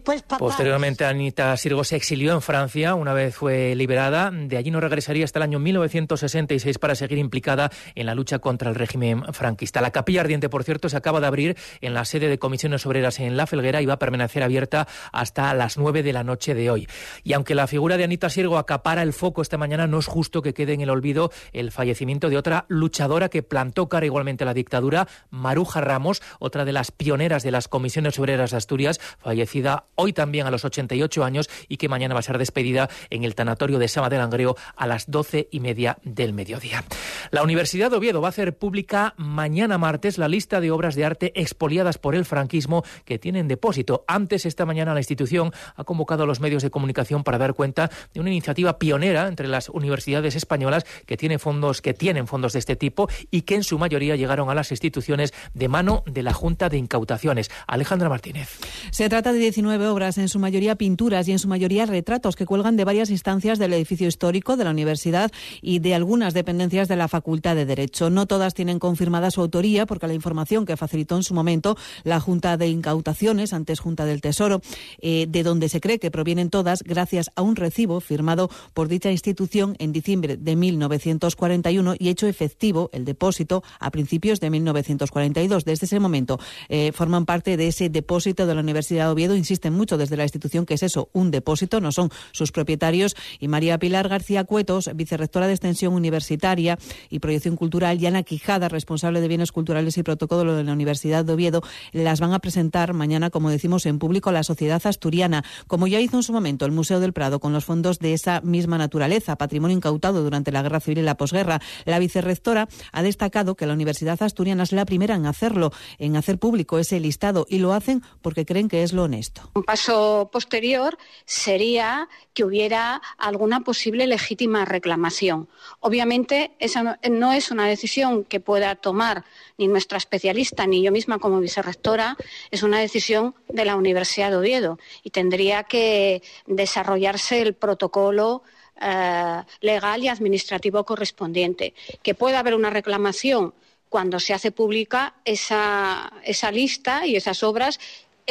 Pues, 0.03 0.23
Posteriormente, 0.37 1.05
Anita 1.05 1.57
Sirgo 1.57 1.83
se 1.83 1.95
exilió 1.95 2.33
en 2.33 2.41
Francia 2.41 2.93
una 2.93 3.13
vez 3.13 3.35
fue 3.35 3.73
liberada. 3.75 4.29
De 4.31 4.55
allí 4.57 4.69
no 4.69 4.79
regresaría 4.79 5.25
hasta 5.25 5.39
el 5.39 5.43
año 5.43 5.57
1966 5.57 6.77
para 6.77 6.93
seguir 6.93 7.17
implicada 7.17 7.71
en 7.95 8.05
la 8.05 8.13
lucha 8.13 8.37
contra 8.37 8.69
el 8.69 8.75
régimen 8.75 9.23
franquista. 9.33 9.81
La 9.81 9.89
capilla 9.89 10.21
ardiente, 10.21 10.49
por 10.49 10.63
cierto, 10.63 10.87
se 10.87 10.97
acaba 10.97 11.19
de 11.19 11.25
abrir 11.25 11.57
en 11.81 11.95
la 11.95 12.05
sede 12.05 12.27
de 12.27 12.37
Comisiones 12.37 12.85
Obreras 12.85 13.19
en 13.19 13.35
La 13.35 13.47
Felguera 13.47 13.81
y 13.81 13.87
va 13.87 13.95
a 13.95 13.99
permanecer 13.99 14.43
abierta 14.43 14.87
hasta 15.11 15.51
las 15.55 15.79
9 15.79 16.03
de 16.03 16.13
la 16.13 16.23
noche 16.23 16.53
de 16.53 16.69
hoy. 16.69 16.87
Y 17.23 17.33
aunque 17.33 17.55
la 17.55 17.65
figura 17.65 17.97
de 17.97 18.03
Anita 18.03 18.29
Sirgo 18.29 18.59
acapara 18.59 19.01
el 19.01 19.13
foco 19.13 19.41
esta 19.41 19.57
mañana, 19.57 19.87
no 19.87 19.97
es 19.97 20.05
justo 20.05 20.43
que 20.43 20.53
quede 20.53 20.73
en 20.73 20.81
el 20.81 20.91
olvido 20.91 21.31
el 21.53 21.71
fallecimiento 21.71 22.29
de 22.29 22.37
otra 22.37 22.65
luchadora 22.67 23.29
que 23.29 23.41
plantó 23.41 23.89
cara 23.89 24.05
igualmente 24.05 24.43
a 24.43 24.47
la 24.47 24.53
dictadura, 24.53 25.07
Maruja 25.31 25.81
Ramos, 25.81 26.21
otra 26.39 26.65
de 26.65 26.71
las 26.71 26.91
pioneras 26.91 27.41
de 27.41 27.49
las 27.49 27.67
Comisiones 27.67 28.19
Obreras 28.19 28.51
de 28.51 28.57
Asturias, 28.57 28.99
fallecida 29.17 29.70
hoy 29.95 30.13
también 30.13 30.47
a 30.47 30.51
los 30.51 30.65
88 30.65 31.23
años 31.23 31.49
y 31.67 31.77
que 31.77 31.89
mañana 31.89 32.13
va 32.13 32.19
a 32.19 32.23
ser 32.23 32.37
despedida 32.37 32.89
en 33.09 33.23
el 33.23 33.35
tanatorio 33.35 33.79
de 33.79 33.87
Sama 33.87 34.09
del 34.09 34.19
Langreo 34.19 34.55
a 34.75 34.87
las 34.87 35.09
12 35.09 35.49
y 35.51 35.59
media 35.59 35.97
del 36.03 36.33
mediodía. 36.33 36.83
La 37.31 37.43
Universidad 37.43 37.91
de 37.91 37.97
Oviedo 37.97 38.21
va 38.21 38.27
a 38.27 38.29
hacer 38.29 38.57
pública 38.57 39.13
mañana 39.17 39.77
martes 39.77 40.17
la 40.17 40.27
lista 40.27 40.59
de 40.59 40.71
obras 40.71 40.95
de 40.95 41.05
arte 41.05 41.31
expoliadas 41.35 41.97
por 41.97 42.15
el 42.15 42.25
franquismo 42.25 42.83
que 43.05 43.19
tienen 43.19 43.47
depósito. 43.47 44.03
Antes, 44.07 44.45
esta 44.45 44.65
mañana, 44.65 44.93
la 44.93 44.99
institución 44.99 45.51
ha 45.75 45.83
convocado 45.83 46.23
a 46.23 46.27
los 46.27 46.39
medios 46.39 46.63
de 46.63 46.71
comunicación 46.71 47.23
para 47.23 47.37
dar 47.37 47.53
cuenta 47.53 47.89
de 48.13 48.19
una 48.19 48.29
iniciativa 48.29 48.79
pionera 48.79 49.27
entre 49.27 49.47
las 49.47 49.69
universidades 49.69 50.35
españolas 50.35 50.85
que 51.05 51.17
tienen 51.17 51.39
fondos, 51.39 51.81
que 51.81 51.93
tienen 51.93 52.27
fondos 52.27 52.53
de 52.53 52.59
este 52.59 52.75
tipo 52.75 53.07
y 53.29 53.43
que 53.43 53.55
en 53.55 53.63
su 53.63 53.77
mayoría 53.77 54.15
llegaron 54.15 54.49
a 54.49 54.55
las 54.55 54.71
instituciones 54.71 55.33
de 55.53 55.67
mano 55.67 56.03
de 56.05 56.23
la 56.23 56.33
Junta 56.33 56.69
de 56.69 56.77
Incautaciones. 56.77 57.49
Alejandra 57.67 58.09
Martínez. 58.09 58.59
Se 58.91 59.09
trata 59.09 59.33
de 59.33 59.39
19 59.61 59.89
obras, 59.89 60.17
en 60.17 60.27
su 60.27 60.39
mayoría 60.39 60.75
pinturas 60.75 61.27
y 61.27 61.33
en 61.33 61.37
su 61.37 61.47
mayoría 61.47 61.85
retratos 61.85 62.35
que 62.35 62.47
cuelgan 62.47 62.77
de 62.77 62.83
varias 62.83 63.11
instancias 63.11 63.59
del 63.59 63.73
edificio 63.73 64.07
histórico 64.07 64.57
de 64.57 64.63
la 64.63 64.71
universidad 64.71 65.31
y 65.61 65.77
de 65.77 65.93
algunas 65.93 66.33
dependencias 66.33 66.87
de 66.87 66.95
la 66.95 67.07
Facultad 67.07 67.55
de 67.55 67.67
Derecho. 67.67 68.09
No 68.09 68.25
todas 68.25 68.55
tienen 68.55 68.79
confirmada 68.79 69.29
su 69.29 69.39
autoría 69.39 69.85
porque 69.85 70.07
la 70.07 70.15
información 70.15 70.65
que 70.65 70.77
facilitó 70.77 71.15
en 71.15 71.21
su 71.21 71.35
momento 71.35 71.77
la 72.03 72.19
Junta 72.19 72.57
de 72.57 72.69
Incautaciones, 72.69 73.53
antes 73.53 73.79
Junta 73.79 74.05
del 74.05 74.19
Tesoro, 74.19 74.61
eh, 74.99 75.27
de 75.29 75.43
donde 75.43 75.69
se 75.69 75.79
cree 75.79 75.99
que 75.99 76.09
provienen 76.09 76.49
todas 76.49 76.81
gracias 76.81 77.29
a 77.35 77.43
un 77.43 77.55
recibo 77.55 77.99
firmado 77.99 78.49
por 78.73 78.87
dicha 78.87 79.11
institución 79.11 79.75
en 79.77 79.91
diciembre 79.91 80.37
de 80.37 80.55
1941 80.55 81.93
y 81.99 82.09
hecho 82.09 82.25
efectivo 82.25 82.89
el 82.93 83.05
depósito 83.05 83.61
a 83.79 83.91
principios 83.91 84.39
de 84.39 84.49
1942. 84.49 85.65
Desde 85.65 85.85
ese 85.85 85.99
momento 85.99 86.39
eh, 86.67 86.91
forman 86.93 87.27
parte 87.27 87.57
de 87.57 87.67
ese 87.67 87.89
depósito 87.89 88.47
de 88.47 88.55
la 88.55 88.61
Universidad 88.61 89.05
de 89.05 89.11
Oviedo. 89.11 89.35
Insisten 89.51 89.73
mucho 89.73 89.97
desde 89.97 90.15
la 90.15 90.23
institución 90.23 90.65
que 90.65 90.75
es 90.75 90.83
eso, 90.83 91.09
un 91.11 91.29
depósito, 91.29 91.81
no 91.81 91.91
son 91.91 92.09
sus 92.31 92.53
propietarios. 92.53 93.17
Y 93.37 93.49
María 93.49 93.77
Pilar 93.77 94.07
García 94.07 94.45
Cuetos, 94.45 94.89
vicerrectora 94.95 95.45
de 95.45 95.51
Extensión 95.51 95.93
Universitaria 95.93 96.79
y 97.09 97.19
Proyección 97.19 97.57
Cultural, 97.57 98.01
y 98.01 98.05
Ana 98.05 98.23
Quijada, 98.23 98.69
responsable 98.69 99.19
de 99.19 99.27
Bienes 99.27 99.51
Culturales 99.51 99.97
y 99.97 100.03
Protocolo 100.03 100.55
de 100.55 100.63
la 100.63 100.71
Universidad 100.71 101.25
de 101.25 101.33
Oviedo, 101.33 101.63
las 101.91 102.21
van 102.21 102.31
a 102.31 102.39
presentar 102.39 102.93
mañana, 102.93 103.29
como 103.29 103.49
decimos, 103.49 103.85
en 103.85 103.99
público 103.99 104.29
a 104.29 104.31
la 104.31 104.43
sociedad 104.43 104.81
asturiana, 104.85 105.43
como 105.67 105.85
ya 105.85 105.99
hizo 105.99 106.15
en 106.15 106.23
su 106.23 106.31
momento 106.31 106.65
el 106.65 106.71
Museo 106.71 107.01
del 107.01 107.11
Prado 107.11 107.41
con 107.41 107.51
los 107.51 107.65
fondos 107.65 107.99
de 107.99 108.13
esa 108.13 108.39
misma 108.39 108.77
naturaleza, 108.77 109.35
patrimonio 109.35 109.75
incautado 109.75 110.23
durante 110.23 110.53
la 110.53 110.61
Guerra 110.61 110.79
Civil 110.79 110.99
y 110.99 111.01
la 111.01 111.17
posguerra. 111.17 111.59
La 111.83 111.99
vicerrectora 111.99 112.69
ha 112.93 113.03
destacado 113.03 113.55
que 113.55 113.65
la 113.65 113.73
Universidad 113.73 114.23
Asturiana 114.23 114.63
es 114.63 114.71
la 114.71 114.85
primera 114.85 115.15
en 115.15 115.25
hacerlo, 115.25 115.73
en 115.97 116.15
hacer 116.15 116.39
público 116.39 116.79
ese 116.79 117.01
listado, 117.01 117.45
y 117.49 117.57
lo 117.57 117.73
hacen 117.73 118.01
porque 118.21 118.45
creen 118.45 118.69
que 118.69 118.83
es 118.83 118.93
lo 118.93 119.03
honesto. 119.03 119.30
Un 119.53 119.63
paso 119.63 120.29
posterior 120.31 120.97
sería 121.25 122.07
que 122.33 122.45
hubiera 122.45 123.01
alguna 123.17 123.61
posible 123.61 124.07
legítima 124.07 124.63
reclamación. 124.63 125.49
Obviamente, 125.81 126.51
esa 126.59 126.97
no 127.09 127.33
es 127.33 127.51
una 127.51 127.67
decisión 127.67 128.23
que 128.23 128.39
pueda 128.39 128.75
tomar 128.75 129.25
ni 129.57 129.67
nuestra 129.67 129.97
especialista 129.97 130.65
ni 130.67 130.81
yo 130.81 130.91
misma 130.91 131.19
como 131.19 131.39
vicerrectora, 131.39 132.15
es 132.49 132.63
una 132.63 132.79
decisión 132.79 133.35
de 133.49 133.65
la 133.65 133.75
Universidad 133.75 134.31
de 134.31 134.37
Oviedo 134.37 134.79
y 135.03 135.09
tendría 135.09 135.63
que 135.63 136.21
desarrollarse 136.47 137.41
el 137.41 137.53
protocolo 137.53 138.43
eh, 138.79 139.43
legal 139.59 140.03
y 140.03 140.07
administrativo 140.07 140.85
correspondiente. 140.85 141.73
Que 142.01 142.15
pueda 142.15 142.39
haber 142.39 142.55
una 142.55 142.69
reclamación 142.69 143.53
cuando 143.89 144.21
se 144.21 144.33
hace 144.33 144.51
pública 144.51 145.15
esa, 145.25 146.13
esa 146.23 146.49
lista 146.49 147.05
y 147.05 147.17
esas 147.17 147.43
obras, 147.43 147.77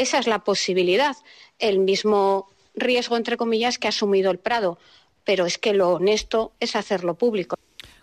esa 0.00 0.19
es 0.19 0.26
la 0.26 0.45
posibilidad. 0.45 1.16
El 1.59 1.78
mismo 1.78 2.49
riesgo, 2.75 3.16
entre 3.16 3.37
comillas, 3.37 3.78
que 3.78 3.88
ha 3.88 3.90
asumido 3.90 4.30
el 4.30 4.38
Prado. 4.38 4.78
Pero 5.25 5.47
es 5.47 5.59
que 5.59 5.75
lo 5.75 5.90
honesto 5.90 6.52
es 6.61 6.76
hacerlo 6.76 7.16
público. 7.16 7.57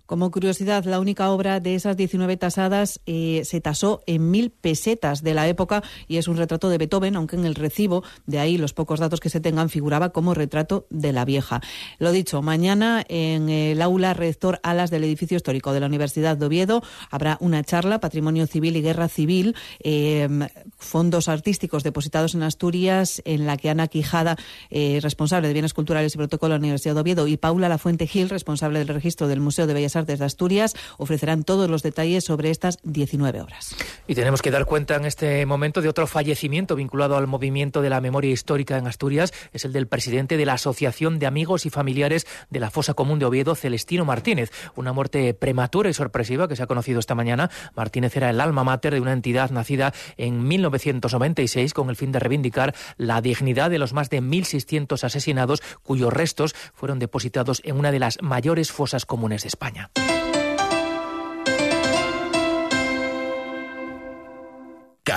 Como 0.08 0.32
curiosidad, 0.32 0.86
la 0.86 1.02
única 1.02 1.30
obra 1.32 1.60
de 1.60 1.76
esas 1.76 1.98
19 1.98 2.38
tasadas 2.38 3.02
eh, 3.06 3.42
se 3.44 3.60
tasó 3.60 4.04
en 4.08 4.32
mil 4.32 4.52
pesetas 4.52 5.22
de 5.22 5.34
la 5.34 5.50
época 5.50 5.84
y 6.08 6.16
es 6.16 6.30
un 6.30 6.38
retrato 6.38 6.70
de 6.70 6.78
Beethoven, 6.78 7.18
aunque 7.18 7.36
en 7.36 7.46
el 7.46 7.56
recibo, 7.56 8.06
de 8.26 8.40
ahí 8.40 8.58
los 8.58 8.72
pocos 8.72 9.02
datos 9.02 9.20
que 9.20 9.30
se 9.30 9.42
tengan, 9.42 9.70
figuraba 9.70 10.12
como 10.12 10.34
retrato 10.34 10.88
de 10.90 11.12
la 11.12 11.26
vieja. 11.26 11.60
Lo 12.00 12.14
dicho, 12.14 12.42
mañana 12.42 13.04
en 13.10 13.50
el 13.50 13.82
aula 13.82 14.14
rector 14.14 14.62
Alas 14.64 14.92
del 14.92 15.04
edificio 15.04 15.36
histórico 15.36 15.74
de 15.74 15.82
la 15.82 15.88
Universidad 15.88 16.38
de 16.38 16.46
Oviedo 16.46 16.82
habrá 17.12 17.38
una 17.42 17.62
charla, 17.66 18.00
Patrimonio 18.00 18.48
Civil 18.48 18.78
y 18.78 18.82
Guerra 18.82 19.10
Civil, 19.10 19.58
em, 19.82 20.48
fondos 20.78 21.28
artísticos 21.28 21.84
depositados 21.84 22.34
en 22.34 22.44
Asturias, 22.44 23.22
en 23.26 23.46
la 23.46 23.58
que 23.58 23.70
Ana 23.70 23.90
Quijada, 23.90 24.38
eh, 24.70 25.00
responsable 25.02 25.50
de 25.50 25.54
Bienes 25.54 25.74
Culturales 25.74 26.16
y 26.16 26.18
Protocolo 26.18 26.54
de 26.54 26.60
la 26.60 26.64
Universidad 26.64 26.96
de 26.96 27.02
Oviedo, 27.02 27.28
y 27.28 27.36
Paula 27.36 27.68
Lafuente 27.68 28.08
Gil, 28.08 28.30
responsable 28.30 28.80
del 28.80 28.88
registro 28.88 29.28
del 29.28 29.42
Museo 29.42 29.68
de 29.68 29.74
Bellas 29.74 29.97
Artes 29.98 30.20
de 30.20 30.26
Asturias 30.26 30.76
ofrecerán 30.98 31.44
todos 31.44 31.70
los 31.70 31.84
detalles 31.84 32.24
sobre 32.24 32.50
estas 32.50 32.80
19 32.84 33.42
horas. 33.42 33.76
Y 34.08 34.16
tenemos 34.16 34.42
que 34.42 34.52
dar 34.52 34.66
cuenta 34.66 34.96
en 34.96 35.06
este 35.06 35.46
momento 35.46 35.82
de 35.82 35.90
otro 35.90 36.08
fallecimiento 36.08 36.76
vinculado 36.76 37.18
al 37.18 37.28
movimiento 37.28 37.82
de 37.82 37.90
la 37.90 38.02
memoria 38.02 38.32
histórica 38.32 38.78
en 38.78 38.88
Asturias. 38.88 39.34
Es 39.52 39.66
el 39.66 39.74
del 39.74 39.88
presidente 39.88 40.38
de 40.38 40.46
la 40.46 40.54
Asociación 40.54 41.20
de 41.20 41.26
Amigos 41.26 41.66
y 41.66 41.70
Familiares 41.70 42.26
de 42.50 42.60
la 42.60 42.72
Fosa 42.72 42.94
Común 42.94 43.20
de 43.20 43.26
Oviedo, 43.26 43.56
Celestino 43.56 44.06
Martínez. 44.06 44.52
Una 44.76 44.94
muerte 44.94 45.34
prematura 45.34 45.90
y 45.90 45.94
sorpresiva 45.94 46.48
que 46.48 46.56
se 46.56 46.64
ha 46.64 46.68
conocido 46.68 47.00
esta 47.00 47.16
mañana. 47.16 47.50
Martínez 47.76 48.16
era 48.16 48.30
el 48.30 48.40
alma 48.40 48.64
mater 48.64 48.94
de 48.94 49.02
una 49.02 49.14
entidad 49.14 49.52
nacida 49.52 49.94
en 50.18 50.48
1996 50.48 51.74
con 51.74 51.90
el 51.90 51.96
fin 51.96 52.12
de 52.12 52.20
reivindicar 52.20 52.76
la 52.98 53.22
dignidad 53.22 53.70
de 53.70 53.80
los 53.80 53.94
más 53.94 54.10
de 54.10 54.22
1.600 54.22 55.04
asesinados 55.04 55.62
cuyos 55.84 56.14
restos 56.14 56.56
fueron 56.74 57.00
depositados 57.00 57.62
en 57.66 57.78
una 57.78 57.92
de 57.92 58.00
las 58.00 58.22
mayores 58.22 58.72
fosas 58.72 59.06
comunes 59.06 59.44
de 59.44 59.50
España. 59.50 59.87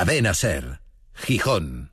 Cadena 0.00 0.32
Ser, 0.32 0.80
Gijón. 1.12 1.92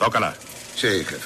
Tócala. 0.00 0.34
Sí, 0.74 0.88
jefe. 1.04 1.16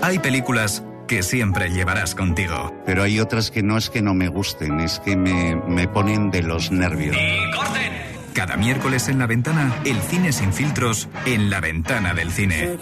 Hay 0.00 0.20
películas 0.20 0.84
que 1.08 1.24
siempre 1.24 1.70
llevarás 1.70 2.14
contigo. 2.14 2.72
Pero 2.86 3.02
hay 3.02 3.18
otras 3.18 3.50
que 3.50 3.64
no 3.64 3.76
es 3.76 3.90
que 3.90 4.00
no 4.00 4.14
me 4.14 4.28
gusten, 4.28 4.78
es 4.78 5.00
que 5.00 5.16
me, 5.16 5.56
me 5.56 5.88
ponen 5.88 6.30
de 6.30 6.42
los 6.42 6.70
nervios. 6.70 7.16
¡Y 7.16 7.50
corten! 7.50 7.92
Cada 8.32 8.56
miércoles 8.56 9.08
en 9.08 9.18
la 9.18 9.26
ventana, 9.26 9.82
el 9.84 10.00
cine 10.02 10.32
sin 10.32 10.52
filtros 10.52 11.08
en 11.26 11.50
la 11.50 11.60
ventana 11.60 12.14
del 12.14 12.30
cine. 12.30 12.78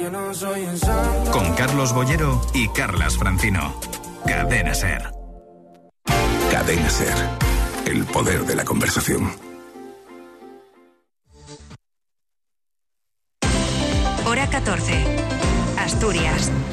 Con 1.33 1.55
Carlos 1.55 1.95
Bollero 1.95 2.43
y 2.53 2.69
Carlas 2.69 3.17
Francino. 3.17 3.81
Cadena 4.27 4.75
Ser. 4.75 5.11
Cadena 6.53 6.91
Ser. 6.91 7.15
El 7.87 8.05
poder 8.05 8.45
de 8.45 8.57
la 8.57 8.65
conversación. 8.65 9.33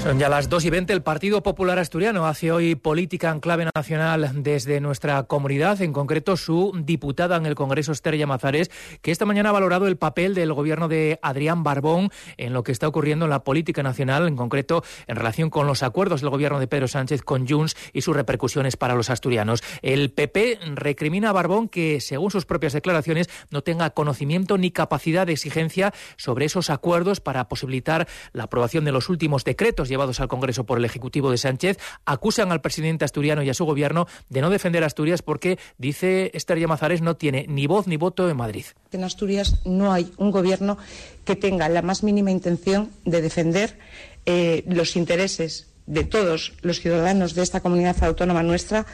Son 0.03 0.19
ya 0.19 0.27
las 0.27 0.49
2 0.49 0.65
y 0.65 0.69
20. 0.69 0.91
El 0.91 1.01
Partido 1.01 1.41
Popular 1.43 1.79
Asturiano 1.79 2.27
hace 2.27 2.51
hoy 2.51 2.75
política 2.75 3.31
en 3.31 3.39
clave 3.39 3.69
nacional 3.73 4.43
desde 4.43 4.81
nuestra 4.81 5.23
comunidad, 5.23 5.81
en 5.81 5.93
concreto 5.93 6.35
su 6.35 6.73
diputada 6.83 7.37
en 7.37 7.45
el 7.45 7.55
Congreso, 7.55 7.93
Esther 7.93 8.17
Llamazares, 8.17 8.69
que 9.01 9.11
esta 9.11 9.23
mañana 9.23 9.47
ha 9.47 9.53
valorado 9.53 9.87
el 9.87 9.95
papel 9.95 10.35
del 10.35 10.51
gobierno 10.51 10.89
de 10.89 11.19
Adrián 11.21 11.63
Barbón 11.63 12.11
en 12.35 12.51
lo 12.51 12.63
que 12.63 12.73
está 12.73 12.85
ocurriendo 12.85 13.23
en 13.23 13.31
la 13.31 13.45
política 13.45 13.81
nacional, 13.81 14.27
en 14.27 14.35
concreto 14.35 14.83
en 15.07 15.15
relación 15.15 15.49
con 15.49 15.67
los 15.67 15.83
acuerdos 15.83 16.19
del 16.19 16.31
gobierno 16.31 16.59
de 16.59 16.67
Pedro 16.67 16.89
Sánchez 16.89 17.21
con 17.21 17.47
Junts 17.47 17.77
y 17.93 18.01
sus 18.01 18.13
repercusiones 18.13 18.75
para 18.75 18.95
los 18.95 19.09
asturianos. 19.09 19.63
El 19.81 20.11
PP 20.11 20.59
recrimina 20.75 21.29
a 21.29 21.31
Barbón 21.31 21.69
que, 21.69 22.01
según 22.01 22.29
sus 22.29 22.45
propias 22.45 22.73
declaraciones, 22.73 23.29
no 23.51 23.61
tenga 23.61 23.91
conocimiento 23.91 24.57
ni 24.57 24.69
capacidad 24.69 25.25
de 25.25 25.31
exigencia 25.31 25.93
sobre 26.17 26.43
esos 26.43 26.69
acuerdos 26.69 27.21
para 27.21 27.47
posibilitar 27.47 28.05
la 28.33 28.43
aprobación 28.43 28.83
de 28.83 28.91
los 28.91 29.07
últimos 29.07 29.45
decretos 29.45 29.92
llevados 29.93 30.19
al 30.19 30.27
Congreso 30.27 30.65
por 30.65 30.79
el 30.79 30.85
Ejecutivo 30.85 31.29
de 31.29 31.37
Sánchez, 31.37 31.77
acusan 32.05 32.51
al 32.51 32.61
presidente 32.61 33.05
asturiano 33.05 33.43
y 33.43 33.49
a 33.49 33.53
su 33.53 33.65
gobierno 33.65 34.07
de 34.29 34.41
no 34.41 34.49
defender 34.49 34.83
Asturias 34.83 35.21
porque, 35.21 35.59
dice 35.77 36.31
Esther 36.33 36.59
Llamazares, 36.59 37.01
no 37.01 37.15
tiene 37.15 37.45
ni 37.47 37.67
voz 37.67 37.87
ni 37.87 37.97
voto 37.97 38.29
en 38.29 38.37
Madrid. 38.37 38.65
En 38.91 39.03
Asturias 39.03 39.61
no 39.65 39.93
hay 39.93 40.11
un 40.17 40.31
gobierno 40.31 40.77
que 41.25 41.35
tenga 41.35 41.69
la 41.69 41.81
más 41.81 42.03
mínima 42.03 42.31
intención 42.31 42.89
de 43.05 43.21
defender 43.21 43.77
eh, 44.25 44.63
los 44.67 44.95
intereses 44.95 45.67
de 45.85 46.03
todos 46.03 46.53
los 46.61 46.79
ciudadanos 46.79 47.35
de 47.35 47.43
esta 47.43 47.59
comunidad 47.59 48.03
autónoma 48.03 48.41
nuestra. 48.41 48.85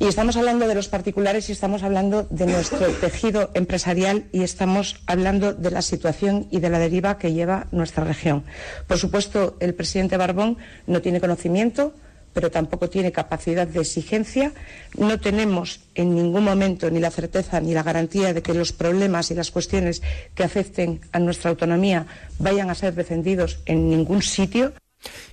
Y 0.00 0.06
estamos 0.06 0.36
hablando 0.36 0.68
de 0.68 0.76
los 0.76 0.88
particulares 0.88 1.48
y 1.48 1.52
estamos 1.52 1.82
hablando 1.82 2.26
de 2.30 2.46
nuestro 2.46 2.86
tejido 3.00 3.50
empresarial 3.54 4.26
y 4.30 4.42
estamos 4.42 5.00
hablando 5.06 5.52
de 5.52 5.72
la 5.72 5.82
situación 5.82 6.46
y 6.52 6.60
de 6.60 6.70
la 6.70 6.78
deriva 6.78 7.18
que 7.18 7.32
lleva 7.32 7.66
nuestra 7.72 8.04
región. 8.04 8.44
Por 8.86 8.98
supuesto, 8.98 9.56
el 9.58 9.74
presidente 9.74 10.16
Barbón 10.16 10.56
no 10.86 11.02
tiene 11.02 11.20
conocimiento, 11.20 11.94
pero 12.32 12.52
tampoco 12.52 12.88
tiene 12.88 13.10
capacidad 13.10 13.66
de 13.66 13.80
exigencia. 13.80 14.52
No 14.96 15.18
tenemos 15.18 15.80
en 15.96 16.14
ningún 16.14 16.44
momento 16.44 16.88
ni 16.90 17.00
la 17.00 17.10
certeza 17.10 17.60
ni 17.60 17.74
la 17.74 17.82
garantía 17.82 18.32
de 18.32 18.42
que 18.42 18.54
los 18.54 18.72
problemas 18.72 19.32
y 19.32 19.34
las 19.34 19.50
cuestiones 19.50 20.02
que 20.36 20.44
afecten 20.44 21.00
a 21.10 21.18
nuestra 21.18 21.50
autonomía 21.50 22.06
vayan 22.38 22.70
a 22.70 22.76
ser 22.76 22.94
defendidos 22.94 23.58
en 23.66 23.90
ningún 23.90 24.22
sitio. 24.22 24.74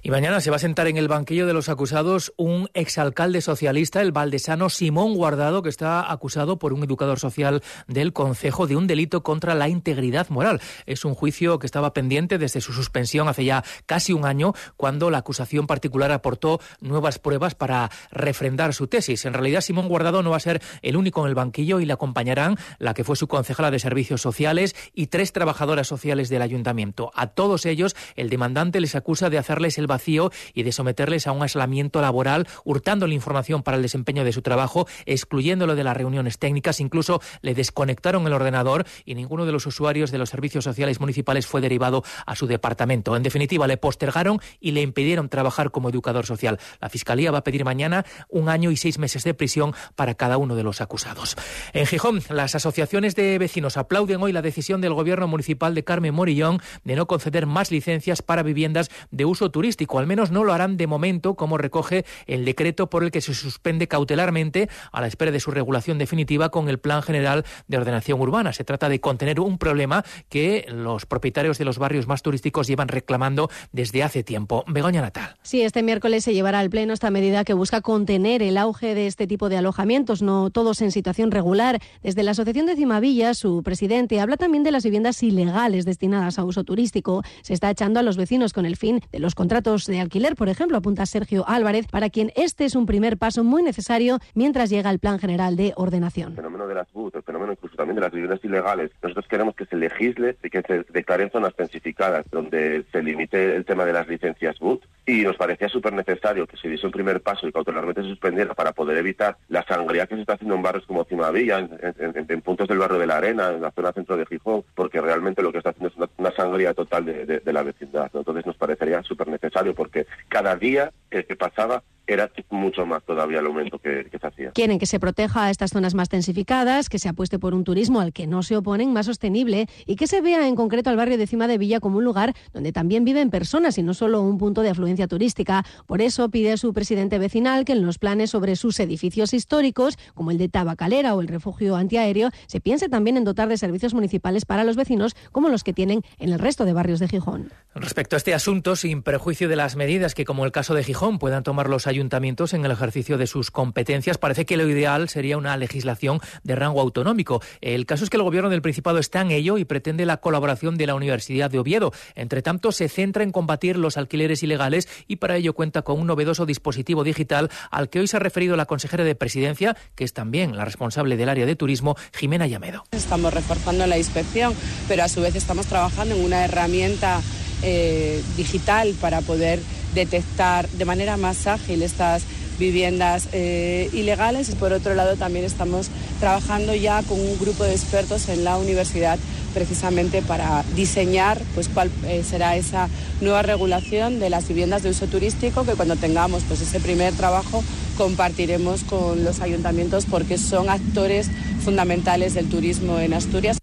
Y 0.03 0.11
mañana 0.11 0.39
se 0.41 0.49
va 0.49 0.57
a 0.57 0.59
sentar 0.59 0.87
en 0.87 0.97
el 0.97 1.07
banquillo 1.07 1.47
de 1.47 1.53
los 1.53 1.69
acusados 1.69 2.33
un 2.37 2.69
exalcalde 2.73 3.41
socialista, 3.41 4.01
el 4.01 4.11
valdesano 4.11 4.69
Simón 4.69 5.15
Guardado, 5.15 5.63
que 5.63 5.69
está 5.69 6.11
acusado 6.11 6.59
por 6.59 6.73
un 6.73 6.83
educador 6.83 7.19
social 7.19 7.63
del 7.87 8.13
Concejo 8.13 8.67
de 8.67 8.75
un 8.75 8.87
delito 8.87 9.23
contra 9.23 9.55
la 9.55 9.67
integridad 9.67 10.29
moral. 10.29 10.61
Es 10.85 11.05
un 11.05 11.15
juicio 11.15 11.59
que 11.59 11.65
estaba 11.65 11.93
pendiente 11.93 12.37
desde 12.37 12.61
su 12.61 12.73
suspensión 12.73 13.27
hace 13.27 13.45
ya 13.45 13.63
casi 13.85 14.13
un 14.13 14.25
año, 14.25 14.53
cuando 14.77 15.09
la 15.09 15.19
acusación 15.19 15.67
particular 15.67 16.11
aportó 16.11 16.59
nuevas 16.81 17.19
pruebas 17.19 17.55
para 17.55 17.89
refrendar 18.11 18.73
su 18.73 18.87
tesis. 18.87 19.25
En 19.25 19.33
realidad, 19.33 19.61
Simón 19.61 19.87
Guardado 19.87 20.21
no 20.21 20.31
va 20.31 20.37
a 20.37 20.41
ser 20.41 20.61
el 20.81 20.97
único 20.97 21.21
en 21.21 21.29
el 21.29 21.35
banquillo 21.35 21.79
y 21.79 21.85
le 21.85 21.93
acompañarán 21.93 22.57
la 22.77 22.93
que 22.93 23.03
fue 23.03 23.15
su 23.15 23.27
concejala 23.27 23.71
de 23.71 23.79
Servicios 23.79 24.21
Sociales 24.21 24.75
y 24.93 25.07
tres 25.07 25.33
trabajadoras 25.33 25.87
sociales 25.87 26.29
del 26.29 26.41
ayuntamiento. 26.41 27.11
A 27.15 27.27
todos 27.27 27.65
ellos, 27.65 27.95
el 28.15 28.29
demandante 28.29 28.79
les 28.79 28.95
acusa 28.95 29.29
de 29.29 29.37
hacerles 29.55 29.77
el 29.77 29.87
vacío 29.87 30.31
y 30.53 30.63
de 30.63 30.71
someterles 30.73 31.27
a 31.27 31.31
un 31.31 31.41
aislamiento 31.41 32.01
laboral, 32.01 32.47
hurtando 32.65 33.07
la 33.07 33.13
información 33.13 33.63
para 33.63 33.77
el 33.77 33.83
desempeño 33.83 34.25
de 34.25 34.33
su 34.33 34.41
trabajo, 34.41 34.85
excluyéndolo 35.05 35.75
de 35.75 35.83
las 35.83 35.95
reuniones 35.95 36.39
técnicas, 36.39 36.81
incluso 36.81 37.21
le 37.41 37.53
desconectaron 37.53 38.27
el 38.27 38.33
ordenador 38.33 38.85
y 39.05 39.15
ninguno 39.15 39.45
de 39.45 39.53
los 39.53 39.65
usuarios 39.65 40.11
de 40.11 40.17
los 40.17 40.29
servicios 40.29 40.65
sociales 40.65 40.99
municipales 40.99 41.47
fue 41.47 41.61
derivado 41.61 42.03
a 42.25 42.35
su 42.35 42.47
departamento. 42.47 43.15
En 43.15 43.23
definitiva, 43.23 43.65
le 43.65 43.77
postergaron 43.77 44.41
y 44.59 44.71
le 44.71 44.81
impidieron 44.81 45.29
trabajar 45.29 45.71
como 45.71 45.89
educador 45.89 46.25
social. 46.25 46.59
La 46.81 46.89
Fiscalía 46.89 47.31
va 47.31 47.39
a 47.39 47.43
pedir 47.43 47.63
mañana 47.63 48.05
un 48.27 48.49
año 48.49 48.71
y 48.71 48.77
seis 48.77 48.99
meses 48.99 49.23
de 49.23 49.33
prisión 49.33 49.73
para 49.95 50.15
cada 50.15 50.37
uno 50.37 50.55
de 50.55 50.63
los 50.63 50.81
acusados. 50.81 51.37
En 51.71 51.85
Gijón, 51.85 52.21
las 52.29 52.55
asociaciones 52.55 53.15
de 53.15 53.37
vecinos 53.37 53.77
aplauden 53.77 54.21
hoy 54.21 54.33
la 54.33 54.41
decisión 54.41 54.81
del 54.81 54.93
gobierno 54.93 55.29
municipal 55.29 55.73
de 55.75 55.83
Carmen 55.85 56.13
Morillón 56.13 56.59
de 56.83 56.95
no 56.95 57.07
conceder 57.07 57.45
más 57.45 57.71
licencias 57.71 58.21
para 58.21 58.43
viviendas 58.43 58.89
de 59.11 59.23
uso 59.23 59.44
turístico, 59.51 59.99
al 59.99 60.07
menos 60.07 60.31
no 60.31 60.43
lo 60.43 60.53
harán 60.53 60.77
de 60.77 60.87
momento, 60.87 61.35
como 61.35 61.57
recoge 61.57 62.05
el 62.27 62.45
decreto 62.45 62.89
por 62.89 63.03
el 63.03 63.11
que 63.11 63.21
se 63.21 63.33
suspende 63.33 63.87
cautelarmente 63.87 64.69
a 64.91 65.01
la 65.01 65.07
espera 65.07 65.31
de 65.31 65.39
su 65.39 65.51
regulación 65.51 65.97
definitiva 65.97 66.49
con 66.49 66.69
el 66.69 66.79
Plan 66.79 67.01
General 67.01 67.45
de 67.67 67.77
Ordenación 67.77 68.19
Urbana. 68.19 68.53
Se 68.53 68.63
trata 68.63 68.89
de 68.89 68.99
contener 68.99 69.39
un 69.39 69.57
problema 69.57 70.03
que 70.29 70.65
los 70.69 71.05
propietarios 71.05 71.57
de 71.57 71.65
los 71.65 71.77
barrios 71.77 72.07
más 72.07 72.21
turísticos 72.21 72.67
llevan 72.67 72.87
reclamando 72.87 73.49
desde 73.71 74.03
hace 74.03 74.23
tiempo. 74.23 74.63
Begoña 74.67 75.01
Natal. 75.01 75.35
Sí, 75.43 75.61
este 75.61 75.83
miércoles 75.83 76.23
se 76.23 76.33
llevará 76.33 76.59
al 76.59 76.69
Pleno 76.69 76.93
esta 76.93 77.11
medida 77.11 77.43
que 77.43 77.53
busca 77.53 77.81
contener 77.81 78.41
el 78.41 78.57
auge 78.57 78.95
de 78.95 79.07
este 79.07 79.27
tipo 79.27 79.49
de 79.49 79.57
alojamientos, 79.57 80.21
no 80.21 80.49
todos 80.49 80.81
en 80.81 80.91
situación 80.91 81.31
regular. 81.31 81.79
Desde 82.01 82.23
la 82.23 82.31
Asociación 82.31 82.65
de 82.65 82.75
Cimavilla, 82.75 83.33
su 83.33 83.63
presidente 83.63 84.19
habla 84.19 84.37
también 84.37 84.63
de 84.63 84.71
las 84.71 84.83
viviendas 84.83 85.21
ilegales 85.23 85.85
destinadas 85.85 86.39
a 86.39 86.43
uso 86.43 86.63
turístico. 86.63 87.23
Se 87.41 87.53
está 87.53 87.69
echando 87.69 87.99
a 87.99 88.03
los 88.03 88.17
vecinos 88.17 88.53
con 88.53 88.65
el 88.65 88.75
fin 88.75 89.01
de 89.11 89.19
los 89.19 89.34
contratos 89.35 89.85
de 89.85 89.99
alquiler, 89.99 90.35
por 90.35 90.49
ejemplo, 90.49 90.77
apunta 90.77 91.05
Sergio 91.05 91.47
Álvarez, 91.47 91.87
para 91.87 92.09
quien 92.09 92.31
este 92.35 92.65
es 92.65 92.75
un 92.75 92.85
primer 92.85 93.17
paso 93.17 93.43
muy 93.43 93.61
necesario 93.61 94.19
mientras 94.33 94.69
llega 94.69 94.89
el 94.89 94.99
Plan 94.99 95.19
General 95.19 95.55
de 95.55 95.73
Ordenación. 95.75 96.29
El 96.29 96.35
fenómeno 96.37 96.67
de 96.67 96.75
las 96.75 96.91
BUT, 96.91 97.15
el 97.15 97.23
fenómeno 97.23 97.51
incluso 97.51 97.75
también 97.75 97.95
de 97.95 98.01
las 98.01 98.11
viviendas 98.11 98.43
ilegales. 98.43 98.91
Nosotros 99.03 99.27
queremos 99.27 99.55
que 99.55 99.65
se 99.65 99.75
legisle 99.75 100.37
y 100.43 100.49
que 100.49 100.61
se 100.61 100.85
declaren 100.91 101.29
zonas 101.29 101.53
pensificadas, 101.53 102.25
donde 102.31 102.85
se 102.91 103.03
limite 103.03 103.55
el 103.55 103.65
tema 103.65 103.85
de 103.85 103.93
las 103.93 104.07
licencias 104.07 104.57
BUT. 104.59 104.81
Y 105.07 105.21
nos 105.21 105.35
parecía 105.35 105.69
súper 105.69 105.93
necesario 105.93 106.47
que 106.47 106.57
se 106.57 106.67
diese 106.67 106.87
un 106.87 106.91
primer 106.91 107.21
paso 107.21 107.47
y 107.47 107.51
cautelarmente 107.51 108.01
se 108.01 108.09
suspendiera 108.09 108.55
para 108.55 108.71
poder 108.71 108.97
evitar 108.97 109.37
la 109.49 109.63
sangría 109.63 110.07
que 110.07 110.15
se 110.15 110.21
está 110.21 110.33
haciendo 110.33 110.55
en 110.55 110.63
barrios 110.63 110.85
como 110.87 111.05
Cimavilla, 111.05 111.59
en, 111.59 111.69
en, 111.81 112.25
en, 112.27 112.41
puntos 112.41 112.67
del 112.67 112.79
barrio 112.79 112.97
de 112.97 113.05
la 113.05 113.17
Arena, 113.17 113.49
en 113.49 113.61
la 113.61 113.71
zona 113.71 113.93
centro 113.93 114.17
de 114.17 114.25
Gijón, 114.25 114.63
porque 114.73 115.01
realmente 115.01 115.43
lo 115.43 115.51
que 115.51 115.59
está 115.59 115.69
haciendo 115.69 115.89
es 115.89 116.09
una, 116.17 116.31
sangría 116.31 116.73
total 116.73 117.05
de, 117.05 117.25
de, 117.25 117.39
de 117.39 117.53
la 117.53 117.61
vecindad. 117.61 118.09
Entonces 118.13 118.45
nos 118.47 118.57
parecería 118.57 119.03
súper 119.03 119.27
necesario 119.27 119.75
porque 119.75 120.07
cada 120.27 120.55
día 120.55 120.91
que, 121.09 121.23
que 121.23 121.35
pasaba 121.35 121.83
era 122.07 122.29
mucho 122.49 122.85
más 122.85 123.03
todavía 123.03 123.39
el 123.39 123.45
aumento 123.45 123.79
que, 123.79 124.05
que, 124.11 124.19
se 124.19 124.27
hacía. 124.27 124.51
Quieren 124.51 124.79
que 124.79 124.85
se 124.85 124.99
proteja 124.99 125.45
a 125.45 125.49
estas 125.49 125.71
zonas 125.71 125.95
más 125.95 126.09
tensificadas, 126.09 126.89
que 126.89 126.99
se 126.99 127.09
apueste 127.09 127.39
por 127.39 127.53
un 127.53 127.63
turismo 127.63 127.99
al 127.99 128.13
que 128.13 128.27
no 128.27 128.43
se 128.43 128.55
oponen 128.57 128.93
más 128.93 129.07
sostenible 129.07 129.67
y 129.85 129.95
que 129.95 130.07
se 130.07 130.21
vea 130.21 130.47
en 130.47 130.55
concreto 130.55 130.89
al 130.89 130.97
barrio 130.97 131.17
de 131.17 131.27
Cima 131.27 131.47
de 131.47 131.57
Villa 131.57 131.79
como 131.79 131.97
un 131.97 132.03
lugar 132.03 132.33
donde 132.53 132.71
también 132.71 133.05
viven 133.05 133.29
personas 133.29 133.77
y 133.77 133.83
no 133.83 133.93
solo 133.93 134.21
un 134.21 134.37
punto 134.37 134.61
de 134.61 134.69
afluencia 134.69 135.07
turística. 135.07 135.65
Por 135.87 136.01
eso 136.01 136.29
pide 136.29 136.53
a 136.53 136.57
su 136.57 136.73
presidente 136.73 137.17
vecinal 137.19 137.65
que 137.65 137.73
en 137.73 137.85
los 137.85 137.97
planes 137.97 138.29
sobre 138.29 138.55
sus 138.55 138.79
edificios 138.79 139.33
históricos, 139.33 139.97
como 140.13 140.31
el 140.31 140.37
de 140.37 140.49
Tabacalera 140.49 141.15
o 141.15 141.21
el 141.21 141.27
refugio 141.27 141.75
antiaéreo, 141.75 142.29
se 142.47 142.61
piense 142.61 142.89
también 142.89 143.17
en 143.17 143.23
dotar 143.23 143.47
de 143.47 143.57
servicios 143.57 143.93
municipales 143.93 144.45
para 144.45 144.63
los 144.63 144.75
vecinos 144.75 145.15
como 145.31 145.49
los 145.49 145.63
que 145.63 145.73
tienen 145.73 146.01
en 146.19 146.31
el 146.31 146.39
resto 146.39 146.65
de 146.65 146.73
barrios 146.73 146.99
de 146.99 147.07
Gijón. 147.07 147.51
Respecto 147.73 148.15
a 148.15 148.17
este 148.17 148.33
asunto, 148.33 148.75
sin 148.75 149.01
prejuicio 149.01 149.49
de 149.49 149.55
las 149.55 149.75
medidas 149.75 150.13
que, 150.13 150.23
como 150.23 150.45
el 150.45 150.51
caso 150.51 150.73
de 150.73 150.83
Gijón, 150.83 151.19
puedan 151.19 151.43
tomar 151.43 151.69
los 151.69 151.87
ayuntamientos 151.87 151.94
en 151.95 152.65
el 152.65 152.71
ejercicio 152.71 153.17
de 153.17 153.25
sus 153.25 153.51
competencias, 153.51 154.17
parece 154.17 154.45
que 154.45 154.57
lo 154.57 154.69
ideal 154.69 155.07
sería 155.07 155.37
una 155.37 155.55
legislación 155.57 156.19
de 156.43 156.55
rango 156.55 156.81
autonómico. 156.81 157.41
El 157.61 157.85
caso 157.85 158.03
es 158.03 158.09
que 158.09 158.17
el 158.17 158.23
gobierno 158.23 158.49
del 158.49 158.61
Principado 158.61 158.99
está 158.99 159.21
en 159.21 159.31
ello 159.31 159.57
y 159.57 159.65
pretende 159.65 160.05
la 160.05 160.17
colaboración 160.17 160.77
de 160.77 160.87
la 160.87 160.95
Universidad 160.95 161.49
de 161.49 161.59
Oviedo. 161.59 161.93
Entre 162.15 162.41
tanto, 162.41 162.71
se 162.71 162.89
centra 162.89 163.23
en 163.23 163.31
combatir 163.31 163.77
los 163.77 163.97
alquileres 163.97 164.43
ilegales 164.43 164.89
y 165.07 165.17
para 165.17 165.37
ello 165.37 165.53
cuenta 165.53 165.83
con 165.83 165.99
un 165.99 166.07
novedoso 166.07 166.45
dispositivo 166.45 167.03
digital 167.03 167.49
al 167.71 167.89
que 167.89 167.99
hoy 167.99 168.07
se 168.07 168.17
ha 168.17 168.19
referido 168.19 168.57
la 168.57 168.65
consejera 168.65 169.03
de 169.03 169.15
Presidencia, 169.15 169.77
que 169.95 170.03
es 170.03 170.13
también 170.13 170.57
la 170.57 170.65
responsable 170.65 171.17
del 171.17 171.29
área 171.29 171.45
de 171.45 171.55
turismo, 171.55 171.95
Jimena 172.13 172.47
Llamedo. 172.47 172.83
Estamos 172.91 173.33
reforzando 173.33 173.87
la 173.87 173.97
inspección, 173.97 174.53
pero 174.87 175.03
a 175.03 175.07
su 175.07 175.21
vez 175.21 175.35
estamos 175.35 175.65
trabajando 175.67 176.15
en 176.15 176.25
una 176.25 176.43
herramienta 176.43 177.21
eh, 177.65 178.21
digital 178.37 178.93
para 179.01 179.21
poder 179.21 179.59
detectar 179.93 180.69
de 180.69 180.85
manera 180.85 181.17
más 181.17 181.47
ágil 181.47 181.81
estas 181.81 182.23
viviendas 182.59 183.27
eh, 183.33 183.89
ilegales 183.91 184.49
y 184.49 184.53
por 184.53 184.71
otro 184.71 184.95
lado 184.95 185.15
también 185.15 185.45
estamos 185.45 185.87
trabajando 186.19 186.73
ya 186.73 187.01
con 187.03 187.19
un 187.19 187.37
grupo 187.39 187.63
de 187.63 187.71
expertos 187.71 188.29
en 188.29 188.43
la 188.43 188.57
universidad 188.57 189.19
precisamente 189.53 190.21
para 190.21 190.63
diseñar 190.75 191.41
pues 191.53 191.69
cuál 191.69 191.89
eh, 192.05 192.23
será 192.29 192.55
esa 192.55 192.89
nueva 193.21 193.41
regulación 193.41 194.19
de 194.19 194.29
las 194.29 194.47
viviendas 194.47 194.83
de 194.83 194.89
uso 194.89 195.07
turístico 195.07 195.65
que 195.65 195.73
cuando 195.73 195.95
tengamos 195.95 196.43
pues 196.47 196.61
ese 196.61 196.79
primer 196.79 197.13
trabajo 197.13 197.63
compartiremos 197.97 198.83
con 198.83 199.23
los 199.23 199.41
ayuntamientos 199.41 200.05
porque 200.05 200.37
son 200.37 200.69
actores 200.69 201.29
fundamentales 201.63 202.33
del 202.33 202.47
turismo 202.47 202.99
en 202.99 203.13
Asturias. 203.13 203.57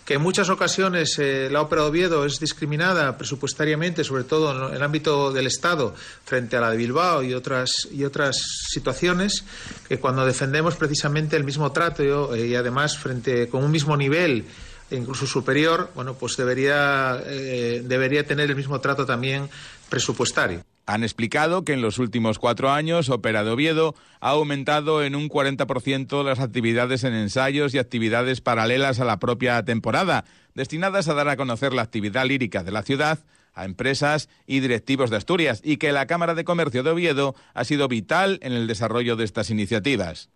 que 0.08 0.14
en 0.14 0.22
muchas 0.22 0.48
ocasiones 0.48 1.18
eh, 1.18 1.50
la 1.52 1.60
ópera 1.60 1.82
de 1.82 1.88
Oviedo 1.88 2.24
es 2.24 2.40
discriminada 2.40 3.18
presupuestariamente, 3.18 4.04
sobre 4.04 4.24
todo 4.24 4.70
en 4.70 4.74
el 4.74 4.82
ámbito 4.82 5.34
del 5.34 5.46
Estado, 5.46 5.94
frente 6.24 6.56
a 6.56 6.62
la 6.62 6.70
de 6.70 6.78
Bilbao 6.78 7.22
y 7.22 7.34
otras, 7.34 7.86
y 7.92 8.04
otras 8.04 8.38
situaciones, 8.70 9.44
que 9.86 10.00
cuando 10.00 10.24
defendemos 10.24 10.76
precisamente 10.76 11.36
el 11.36 11.44
mismo 11.44 11.72
trato 11.72 12.34
eh, 12.34 12.46
y 12.46 12.54
además 12.54 12.96
frente 12.96 13.50
con 13.50 13.62
un 13.62 13.70
mismo 13.70 13.98
nivel 13.98 14.46
incluso 14.90 15.26
superior, 15.26 15.90
bueno, 15.94 16.14
pues 16.14 16.38
debería, 16.38 17.22
eh, 17.26 17.82
debería 17.84 18.24
tener 18.24 18.48
el 18.48 18.56
mismo 18.56 18.80
trato 18.80 19.04
también 19.04 19.50
presupuestario. 19.90 20.64
Han 20.88 21.04
explicado 21.04 21.64
que 21.66 21.74
en 21.74 21.82
los 21.82 21.98
últimos 21.98 22.38
cuatro 22.38 22.70
años 22.70 23.10
Ópera 23.10 23.44
de 23.44 23.50
Oviedo 23.50 23.94
ha 24.20 24.30
aumentado 24.30 25.04
en 25.04 25.16
un 25.16 25.28
40% 25.28 26.24
las 26.24 26.40
actividades 26.40 27.04
en 27.04 27.12
ensayos 27.12 27.74
y 27.74 27.78
actividades 27.78 28.40
paralelas 28.40 28.98
a 28.98 29.04
la 29.04 29.18
propia 29.18 29.62
temporada, 29.66 30.24
destinadas 30.54 31.06
a 31.08 31.12
dar 31.12 31.28
a 31.28 31.36
conocer 31.36 31.74
la 31.74 31.82
actividad 31.82 32.24
lírica 32.24 32.64
de 32.64 32.72
la 32.72 32.82
ciudad 32.82 33.18
a 33.52 33.66
empresas 33.66 34.30
y 34.46 34.60
directivos 34.60 35.10
de 35.10 35.18
Asturias, 35.18 35.60
y 35.62 35.76
que 35.76 35.92
la 35.92 36.06
Cámara 36.06 36.32
de 36.32 36.44
Comercio 36.44 36.82
de 36.82 36.90
Oviedo 36.90 37.34
ha 37.52 37.64
sido 37.64 37.86
vital 37.86 38.38
en 38.40 38.54
el 38.54 38.66
desarrollo 38.66 39.14
de 39.16 39.24
estas 39.24 39.50
iniciativas. 39.50 40.30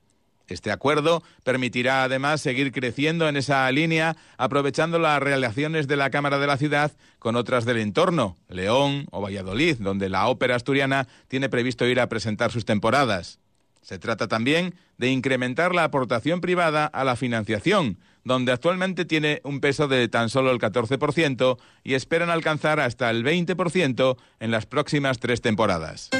Este 0.48 0.70
acuerdo 0.70 1.22
permitirá 1.44 2.04
además 2.04 2.40
seguir 2.40 2.72
creciendo 2.72 3.28
en 3.28 3.36
esa 3.36 3.70
línea, 3.70 4.16
aprovechando 4.36 4.98
las 4.98 5.20
relaciones 5.20 5.88
de 5.88 5.96
la 5.96 6.10
Cámara 6.10 6.38
de 6.38 6.46
la 6.46 6.56
Ciudad 6.56 6.92
con 7.18 7.36
otras 7.36 7.64
del 7.64 7.78
entorno, 7.78 8.36
León 8.48 9.06
o 9.10 9.20
Valladolid, 9.20 9.76
donde 9.78 10.08
la 10.08 10.28
ópera 10.28 10.56
asturiana 10.56 11.08
tiene 11.28 11.48
previsto 11.48 11.86
ir 11.86 12.00
a 12.00 12.08
presentar 12.08 12.50
sus 12.50 12.64
temporadas. 12.64 13.38
Se 13.82 13.98
trata 13.98 14.28
también 14.28 14.74
de 14.96 15.10
incrementar 15.10 15.74
la 15.74 15.84
aportación 15.84 16.40
privada 16.40 16.86
a 16.86 17.02
la 17.02 17.16
financiación, 17.16 17.98
donde 18.24 18.52
actualmente 18.52 19.04
tiene 19.04 19.40
un 19.42 19.60
peso 19.60 19.88
de 19.88 20.06
tan 20.08 20.28
solo 20.28 20.52
el 20.52 20.58
14% 20.58 21.58
y 21.82 21.94
esperan 21.94 22.30
alcanzar 22.30 22.78
hasta 22.78 23.10
el 23.10 23.24
20% 23.24 24.16
en 24.38 24.50
las 24.52 24.66
próximas 24.66 25.18
tres 25.18 25.40
temporadas. 25.40 26.10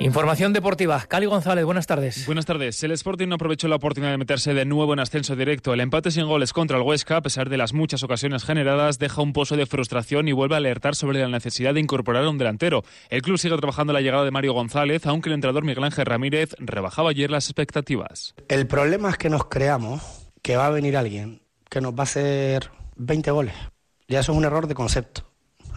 Información 0.00 0.52
deportiva. 0.52 1.00
Cali 1.08 1.26
González, 1.26 1.64
buenas 1.64 1.86
tardes. 1.86 2.26
Buenas 2.26 2.44
tardes. 2.44 2.82
El 2.82 2.90
Sporting 2.90 3.28
no 3.28 3.36
aprovechó 3.36 3.68
la 3.68 3.76
oportunidad 3.76 4.10
de 4.10 4.18
meterse 4.18 4.52
de 4.52 4.64
nuevo 4.64 4.92
en 4.92 4.98
ascenso 4.98 5.36
directo. 5.36 5.72
El 5.72 5.80
empate 5.80 6.10
sin 6.10 6.26
goles 6.26 6.52
contra 6.52 6.76
el 6.76 6.82
Huesca, 6.82 7.18
a 7.18 7.22
pesar 7.22 7.48
de 7.48 7.56
las 7.56 7.72
muchas 7.72 8.02
ocasiones 8.02 8.44
generadas, 8.44 8.98
deja 8.98 9.22
un 9.22 9.32
pozo 9.32 9.56
de 9.56 9.66
frustración 9.66 10.26
y 10.26 10.32
vuelve 10.32 10.56
a 10.56 10.58
alertar 10.58 10.96
sobre 10.96 11.20
la 11.20 11.28
necesidad 11.28 11.74
de 11.74 11.80
incorporar 11.80 12.24
a 12.24 12.30
un 12.30 12.38
delantero. 12.38 12.82
El 13.08 13.22
club 13.22 13.38
sigue 13.38 13.56
trabajando 13.56 13.92
la 13.92 14.00
llegada 14.00 14.24
de 14.24 14.32
Mario 14.32 14.52
González, 14.52 15.06
aunque 15.06 15.28
el 15.28 15.36
entrenador 15.36 15.64
Miguel 15.64 15.84
Ángel 15.84 16.06
Ramírez 16.06 16.56
rebajaba 16.58 17.10
ayer 17.10 17.30
las 17.30 17.46
expectativas. 17.46 18.34
El 18.48 18.66
problema 18.66 19.10
es 19.10 19.16
que 19.16 19.30
nos 19.30 19.44
creamos 19.44 20.28
que 20.42 20.56
va 20.56 20.66
a 20.66 20.70
venir 20.70 20.96
alguien 20.96 21.40
que 21.70 21.80
nos 21.80 21.94
va 21.94 22.00
a 22.00 22.02
hacer 22.02 22.70
20 22.96 23.30
goles. 23.30 23.54
Ya 24.08 24.20
eso 24.20 24.32
es 24.32 24.38
un 24.38 24.44
error 24.44 24.66
de 24.66 24.74
concepto. 24.74 25.22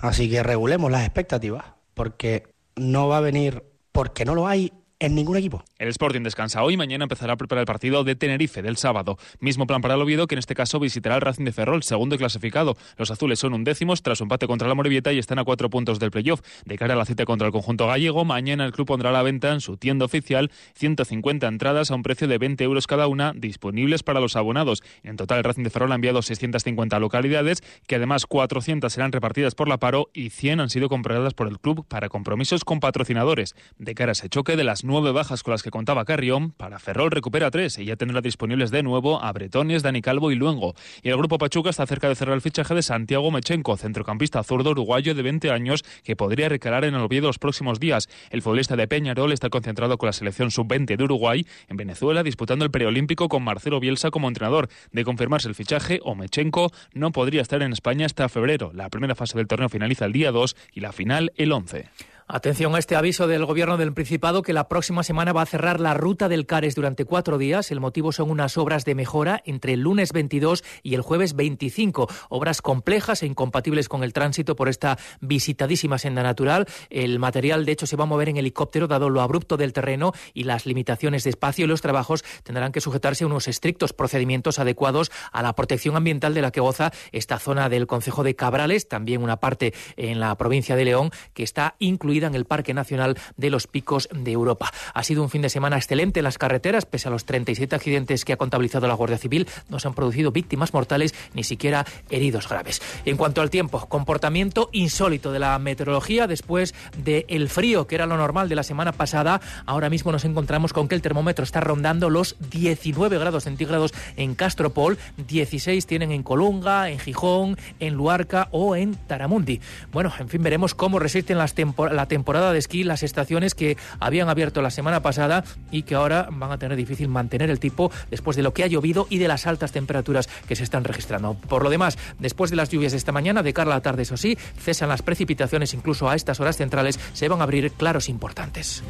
Así 0.01 0.29
que 0.29 0.43
regulemos 0.43 0.91
las 0.91 1.03
expectativas, 1.03 1.65
porque 1.93 2.43
no 2.75 3.07
va 3.07 3.17
a 3.17 3.21
venir 3.21 3.63
porque 3.97 4.25
no 4.25 4.35
lo 4.35 4.47
hay 4.47 4.71
en 4.99 5.15
ningún 5.15 5.37
equipo. 5.37 5.63
El 5.77 5.89
Sporting 5.89 6.21
descansa 6.21 6.63
hoy, 6.63 6.75
mañana 6.75 7.05
empezará 7.05 7.33
a 7.33 7.37
preparar 7.37 7.61
el 7.61 7.65
partido 7.67 8.03
de 8.03 8.15
Tenerife 8.15 8.61
del 8.61 8.77
sábado. 8.77 9.17
Mismo 9.39 9.67
plan 9.67 9.81
para 9.81 9.93
el 9.93 10.01
Oviedo, 10.01 10.25
que 10.27 10.35
en 10.35 10.39
este 10.39 10.55
caso 10.55 10.79
visitará 10.79 11.15
el 11.15 11.21
Racing 11.21 11.45
de 11.45 11.51
Ferrol, 11.51 11.83
segundo 11.83 12.17
clasificado. 12.17 12.75
Los 12.97 13.11
azules 13.11 13.39
son 13.39 13.53
undécimos 13.53 14.01
tras 14.01 14.17
su 14.17 14.23
empate 14.23 14.47
contra 14.47 14.67
la 14.67 14.73
Morevieta 14.73 15.13
y 15.13 15.19
están 15.19 15.37
a 15.39 15.43
cuatro 15.43 15.69
puntos 15.69 15.99
del 15.99 16.09
playoff. 16.09 16.41
De 16.65 16.77
cara 16.77 16.95
a 16.95 16.97
la 16.97 17.05
cita 17.05 17.25
contra 17.25 17.45
el 17.45 17.53
conjunto 17.53 17.85
gallego, 17.87 18.25
mañana 18.25 18.65
el 18.65 18.71
club 18.71 18.87
pondrá 18.87 19.09
a 19.09 19.13
la 19.13 19.21
venta 19.21 19.53
en 19.53 19.61
su 19.61 19.77
tienda 19.77 20.05
oficial 20.05 20.51
150 20.75 21.47
entradas 21.47 21.91
a 21.91 21.95
un 21.95 22.01
precio 22.01 22.27
de 22.27 22.37
20 22.37 22.63
euros 22.63 22.87
cada 22.87 23.07
una, 23.07 23.33
disponibles 23.35 24.01
para 24.01 24.19
los 24.19 24.35
abonados. 24.35 24.81
En 25.03 25.15
total, 25.15 25.39
el 25.39 25.43
Racing 25.43 25.63
de 25.63 25.69
Ferrol 25.69 25.91
ha 25.91 25.95
enviado 25.95 26.21
650 26.21 26.99
localidades, 26.99 27.61
que 27.85 27.95
además 27.95 28.25
400 28.25 28.91
serán 28.91 29.11
repartidas 29.11 29.53
por 29.53 29.67
la 29.67 29.77
paro 29.77 30.09
y 30.13 30.31
100 30.31 30.61
han 30.61 30.69
sido 30.69 30.89
compradas 30.89 31.35
por 31.35 31.47
el 31.47 31.59
club 31.59 31.85
para 31.87 32.09
compromisos 32.09 32.63
con 32.63 32.79
patrocinadores. 32.79 33.55
De 33.77 33.93
cara 33.93 34.11
a 34.11 34.13
ese 34.13 34.29
choque 34.29 34.55
de 34.55 34.63
las 34.63 34.83
nueve 34.87 35.11
bajas 35.11 35.43
con 35.43 35.51
las 35.51 35.61
que 35.61 35.69
contaba 35.69 36.05
Carrión, 36.05 36.51
para 36.51 36.79
Ferrol 36.79 37.11
recupera 37.11 37.51
tres 37.51 37.77
y 37.77 37.85
ya 37.85 37.95
tendrá 37.95 38.21
disponibles 38.21 38.71
de 38.71 38.81
nuevo 38.81 39.21
a 39.21 39.31
Bretones, 39.33 39.83
Dani 39.83 40.01
Calvo 40.01 40.31
y 40.31 40.35
Luengo. 40.35 40.73
Y 41.03 41.09
el 41.09 41.17
grupo 41.17 41.37
Pachuca 41.37 41.69
está 41.69 41.85
cerca 41.85 42.07
de 42.07 42.15
cerrar 42.15 42.35
el 42.35 42.41
fichaje 42.41 42.73
de 42.73 42.81
Santiago 42.81 43.29
Mechenko, 43.29 43.77
centrocampista 43.77 44.41
zurdo 44.43 44.71
uruguayo 44.71 45.13
de 45.13 45.21
20 45.21 45.51
años 45.51 45.83
que 46.03 46.15
podría 46.15 46.49
recalar 46.49 46.85
en 46.85 46.95
el 46.95 47.01
Oviedo 47.01 47.27
los 47.27 47.37
próximos 47.37 47.79
días. 47.79 48.09
El 48.31 48.41
futbolista 48.41 48.75
de 48.75 48.87
Peñarol 48.87 49.31
está 49.31 49.49
concentrado 49.49 49.97
con 49.97 50.07
la 50.07 50.13
selección 50.13 50.49
sub-20 50.49 50.95
de 50.95 51.03
Uruguay 51.03 51.45
en 51.67 51.77
Venezuela 51.77 52.23
disputando 52.23 52.65
el 52.65 52.71
preolímpico 52.71 53.27
con 53.29 53.43
Marcelo 53.43 53.79
Bielsa 53.79 54.09
como 54.09 54.27
entrenador. 54.27 54.69
De 54.91 55.03
confirmarse 55.03 55.49
el 55.49 55.55
fichaje, 55.55 55.99
Omechenko 56.03 56.71
no 56.93 57.11
podría 57.11 57.41
estar 57.41 57.61
en 57.61 57.73
España 57.73 58.05
hasta 58.05 58.29
febrero. 58.29 58.71
La 58.73 58.89
primera 58.89 59.15
fase 59.15 59.37
del 59.37 59.47
torneo 59.47 59.69
finaliza 59.69 60.05
el 60.05 60.13
día 60.13 60.31
2 60.31 60.55
y 60.73 60.79
la 60.79 60.91
final 60.91 61.33
el 61.35 61.51
11. 61.51 61.89
Atención 62.29 62.75
a 62.75 62.79
este 62.79 62.97
aviso 62.97 63.25
del 63.25 63.45
Gobierno 63.45 63.77
del 63.77 63.93
Principado 63.93 64.41
que 64.41 64.51
la 64.51 64.67
próxima 64.67 65.01
semana 65.03 65.31
va 65.31 65.43
a 65.43 65.45
cerrar 65.45 65.79
la 65.79 65.93
ruta 65.93 66.27
del 66.27 66.45
Cares 66.45 66.75
durante 66.75 67.05
cuatro 67.05 67.37
días. 67.37 67.71
El 67.71 67.79
motivo 67.79 68.11
son 68.11 68.29
unas 68.29 68.57
obras 68.57 68.83
de 68.83 68.95
mejora 68.95 69.41
entre 69.45 69.71
el 69.71 69.79
lunes 69.79 70.11
22 70.11 70.61
y 70.83 70.95
el 70.95 71.01
jueves 71.03 71.37
25. 71.37 72.09
Obras 72.27 72.61
complejas 72.61 73.23
e 73.23 73.27
incompatibles 73.27 73.87
con 73.87 74.03
el 74.03 74.11
tránsito 74.11 74.57
por 74.57 74.67
esta 74.67 74.97
visitadísima 75.21 75.99
senda 75.99 76.21
natural. 76.21 76.65
El 76.89 77.17
material, 77.17 77.63
de 77.63 77.71
hecho, 77.71 77.87
se 77.87 77.95
va 77.95 78.03
a 78.03 78.07
mover 78.07 78.27
en 78.27 78.35
helicóptero 78.35 78.89
dado 78.89 79.09
lo 79.09 79.21
abrupto 79.21 79.55
del 79.55 79.71
terreno 79.71 80.11
y 80.33 80.43
las 80.43 80.65
limitaciones 80.65 81.23
de 81.23 81.29
espacio 81.29 81.63
y 81.63 81.69
los 81.69 81.81
trabajos 81.81 82.25
tendrán 82.43 82.73
que 82.73 82.81
sujetarse 82.81 83.23
a 83.23 83.27
unos 83.27 83.47
estrictos 83.47 83.93
procedimientos 83.93 84.59
adecuados 84.59 85.13
a 85.31 85.41
la 85.41 85.55
protección 85.55 85.95
ambiental 85.95 86.33
de 86.33 86.41
la 86.41 86.51
que 86.51 86.59
goza 86.59 86.91
esta 87.13 87.39
zona 87.39 87.69
del 87.69 87.87
Concejo 87.87 88.25
de 88.25 88.35
Cabrales, 88.35 88.89
también 88.89 89.23
una 89.23 89.37
parte 89.37 89.73
en 89.95 90.19
la 90.19 90.35
provincia 90.35 90.75
de 90.75 90.83
León 90.83 91.11
que 91.33 91.43
está 91.43 91.75
incluida 91.79 92.16
en 92.23 92.35
el 92.35 92.45
Parque 92.45 92.73
Nacional 92.73 93.17
de 93.35 93.49
los 93.49 93.67
Picos 93.67 94.09
de 94.11 94.31
Europa. 94.31 94.71
Ha 94.93 95.03
sido 95.03 95.21
un 95.21 95.29
fin 95.29 95.41
de 95.41 95.49
semana 95.49 95.77
excelente 95.77 96.19
en 96.19 96.23
las 96.23 96.37
carreteras, 96.37 96.85
pese 96.85 97.07
a 97.07 97.11
los 97.11 97.25
37 97.25 97.75
accidentes 97.75 98.25
que 98.25 98.33
ha 98.33 98.37
contabilizado 98.37 98.87
la 98.87 98.95
Guardia 98.95 99.17
Civil, 99.17 99.47
no 99.69 99.79
se 99.79 99.87
han 99.87 99.93
producido 99.93 100.31
víctimas 100.31 100.73
mortales 100.73 101.13
ni 101.33 101.43
siquiera 101.43 101.85
heridos 102.09 102.49
graves. 102.49 102.81
En 103.05 103.17
cuanto 103.17 103.41
al 103.41 103.49
tiempo, 103.49 103.85
comportamiento 103.87 104.69
insólito 104.71 105.31
de 105.31 105.39
la 105.39 105.59
meteorología 105.59 106.27
después 106.27 106.73
del 106.97 107.49
frío 107.49 107.87
que 107.87 107.95
era 107.95 108.05
lo 108.05 108.17
normal 108.17 108.49
de 108.49 108.55
la 108.55 108.63
semana 108.63 108.91
pasada, 108.91 109.41
ahora 109.65 109.89
mismo 109.89 110.11
nos 110.11 110.25
encontramos 110.25 110.73
con 110.73 110.87
que 110.87 110.95
el 110.95 111.01
termómetro 111.01 111.43
está 111.43 111.59
rondando 111.59 112.09
los 112.09 112.35
19 112.51 113.17
grados 113.19 113.43
centígrados 113.43 113.93
en 114.15 114.35
Castropol, 114.35 114.97
16 115.27 115.85
tienen 115.85 116.11
en 116.11 116.23
Colunga, 116.23 116.89
en 116.89 116.99
Gijón, 116.99 117.57
en 117.79 117.93
Luarca 117.93 118.47
o 118.51 118.75
en 118.75 118.95
Taramundi. 118.95 119.61
Bueno, 119.91 120.11
en 120.19 120.29
fin, 120.29 120.41
veremos 120.41 120.75
cómo 120.75 120.99
resisten 120.99 121.37
las 121.37 121.55
la 121.91 122.06
temporada 122.07 122.53
de 122.53 122.59
esquí 122.59 122.83
las 122.83 123.03
estaciones 123.03 123.55
que 123.55 123.77
habían 123.99 124.29
abierto 124.29 124.61
la 124.61 124.71
semana 124.71 125.01
pasada 125.01 125.43
y 125.71 125.83
que 125.83 125.95
ahora 125.95 126.27
van 126.31 126.51
a 126.51 126.57
tener 126.57 126.77
difícil 126.77 127.07
mantener 127.07 127.49
el 127.49 127.59
tipo 127.59 127.91
después 128.09 128.37
de 128.37 128.43
lo 128.43 128.53
que 128.53 128.63
ha 128.63 128.67
llovido 128.67 129.07
y 129.09 129.17
de 129.17 129.27
las 129.27 129.47
altas 129.47 129.71
temperaturas 129.71 130.29
que 130.47 130.55
se 130.55 130.63
están 130.63 130.83
registrando. 130.83 131.35
Por 131.35 131.63
lo 131.63 131.69
demás, 131.69 131.97
después 132.19 132.49
de 132.49 132.57
las 132.57 132.69
lluvias 132.69 132.91
de 132.91 132.97
esta 132.97 133.11
mañana, 133.11 133.43
de 133.43 133.53
cara 133.53 133.71
a 133.71 133.75
la 133.75 133.81
tarde, 133.81 134.03
eso 134.03 134.17
sí, 134.17 134.37
cesan 134.59 134.89
las 134.89 135.01
precipitaciones, 135.01 135.73
incluso 135.73 136.09
a 136.09 136.15
estas 136.15 136.39
horas 136.39 136.57
centrales 136.57 136.99
se 137.13 137.27
van 137.29 137.41
a 137.41 137.43
abrir 137.43 137.71
claros 137.71 138.09
importantes. 138.09 138.83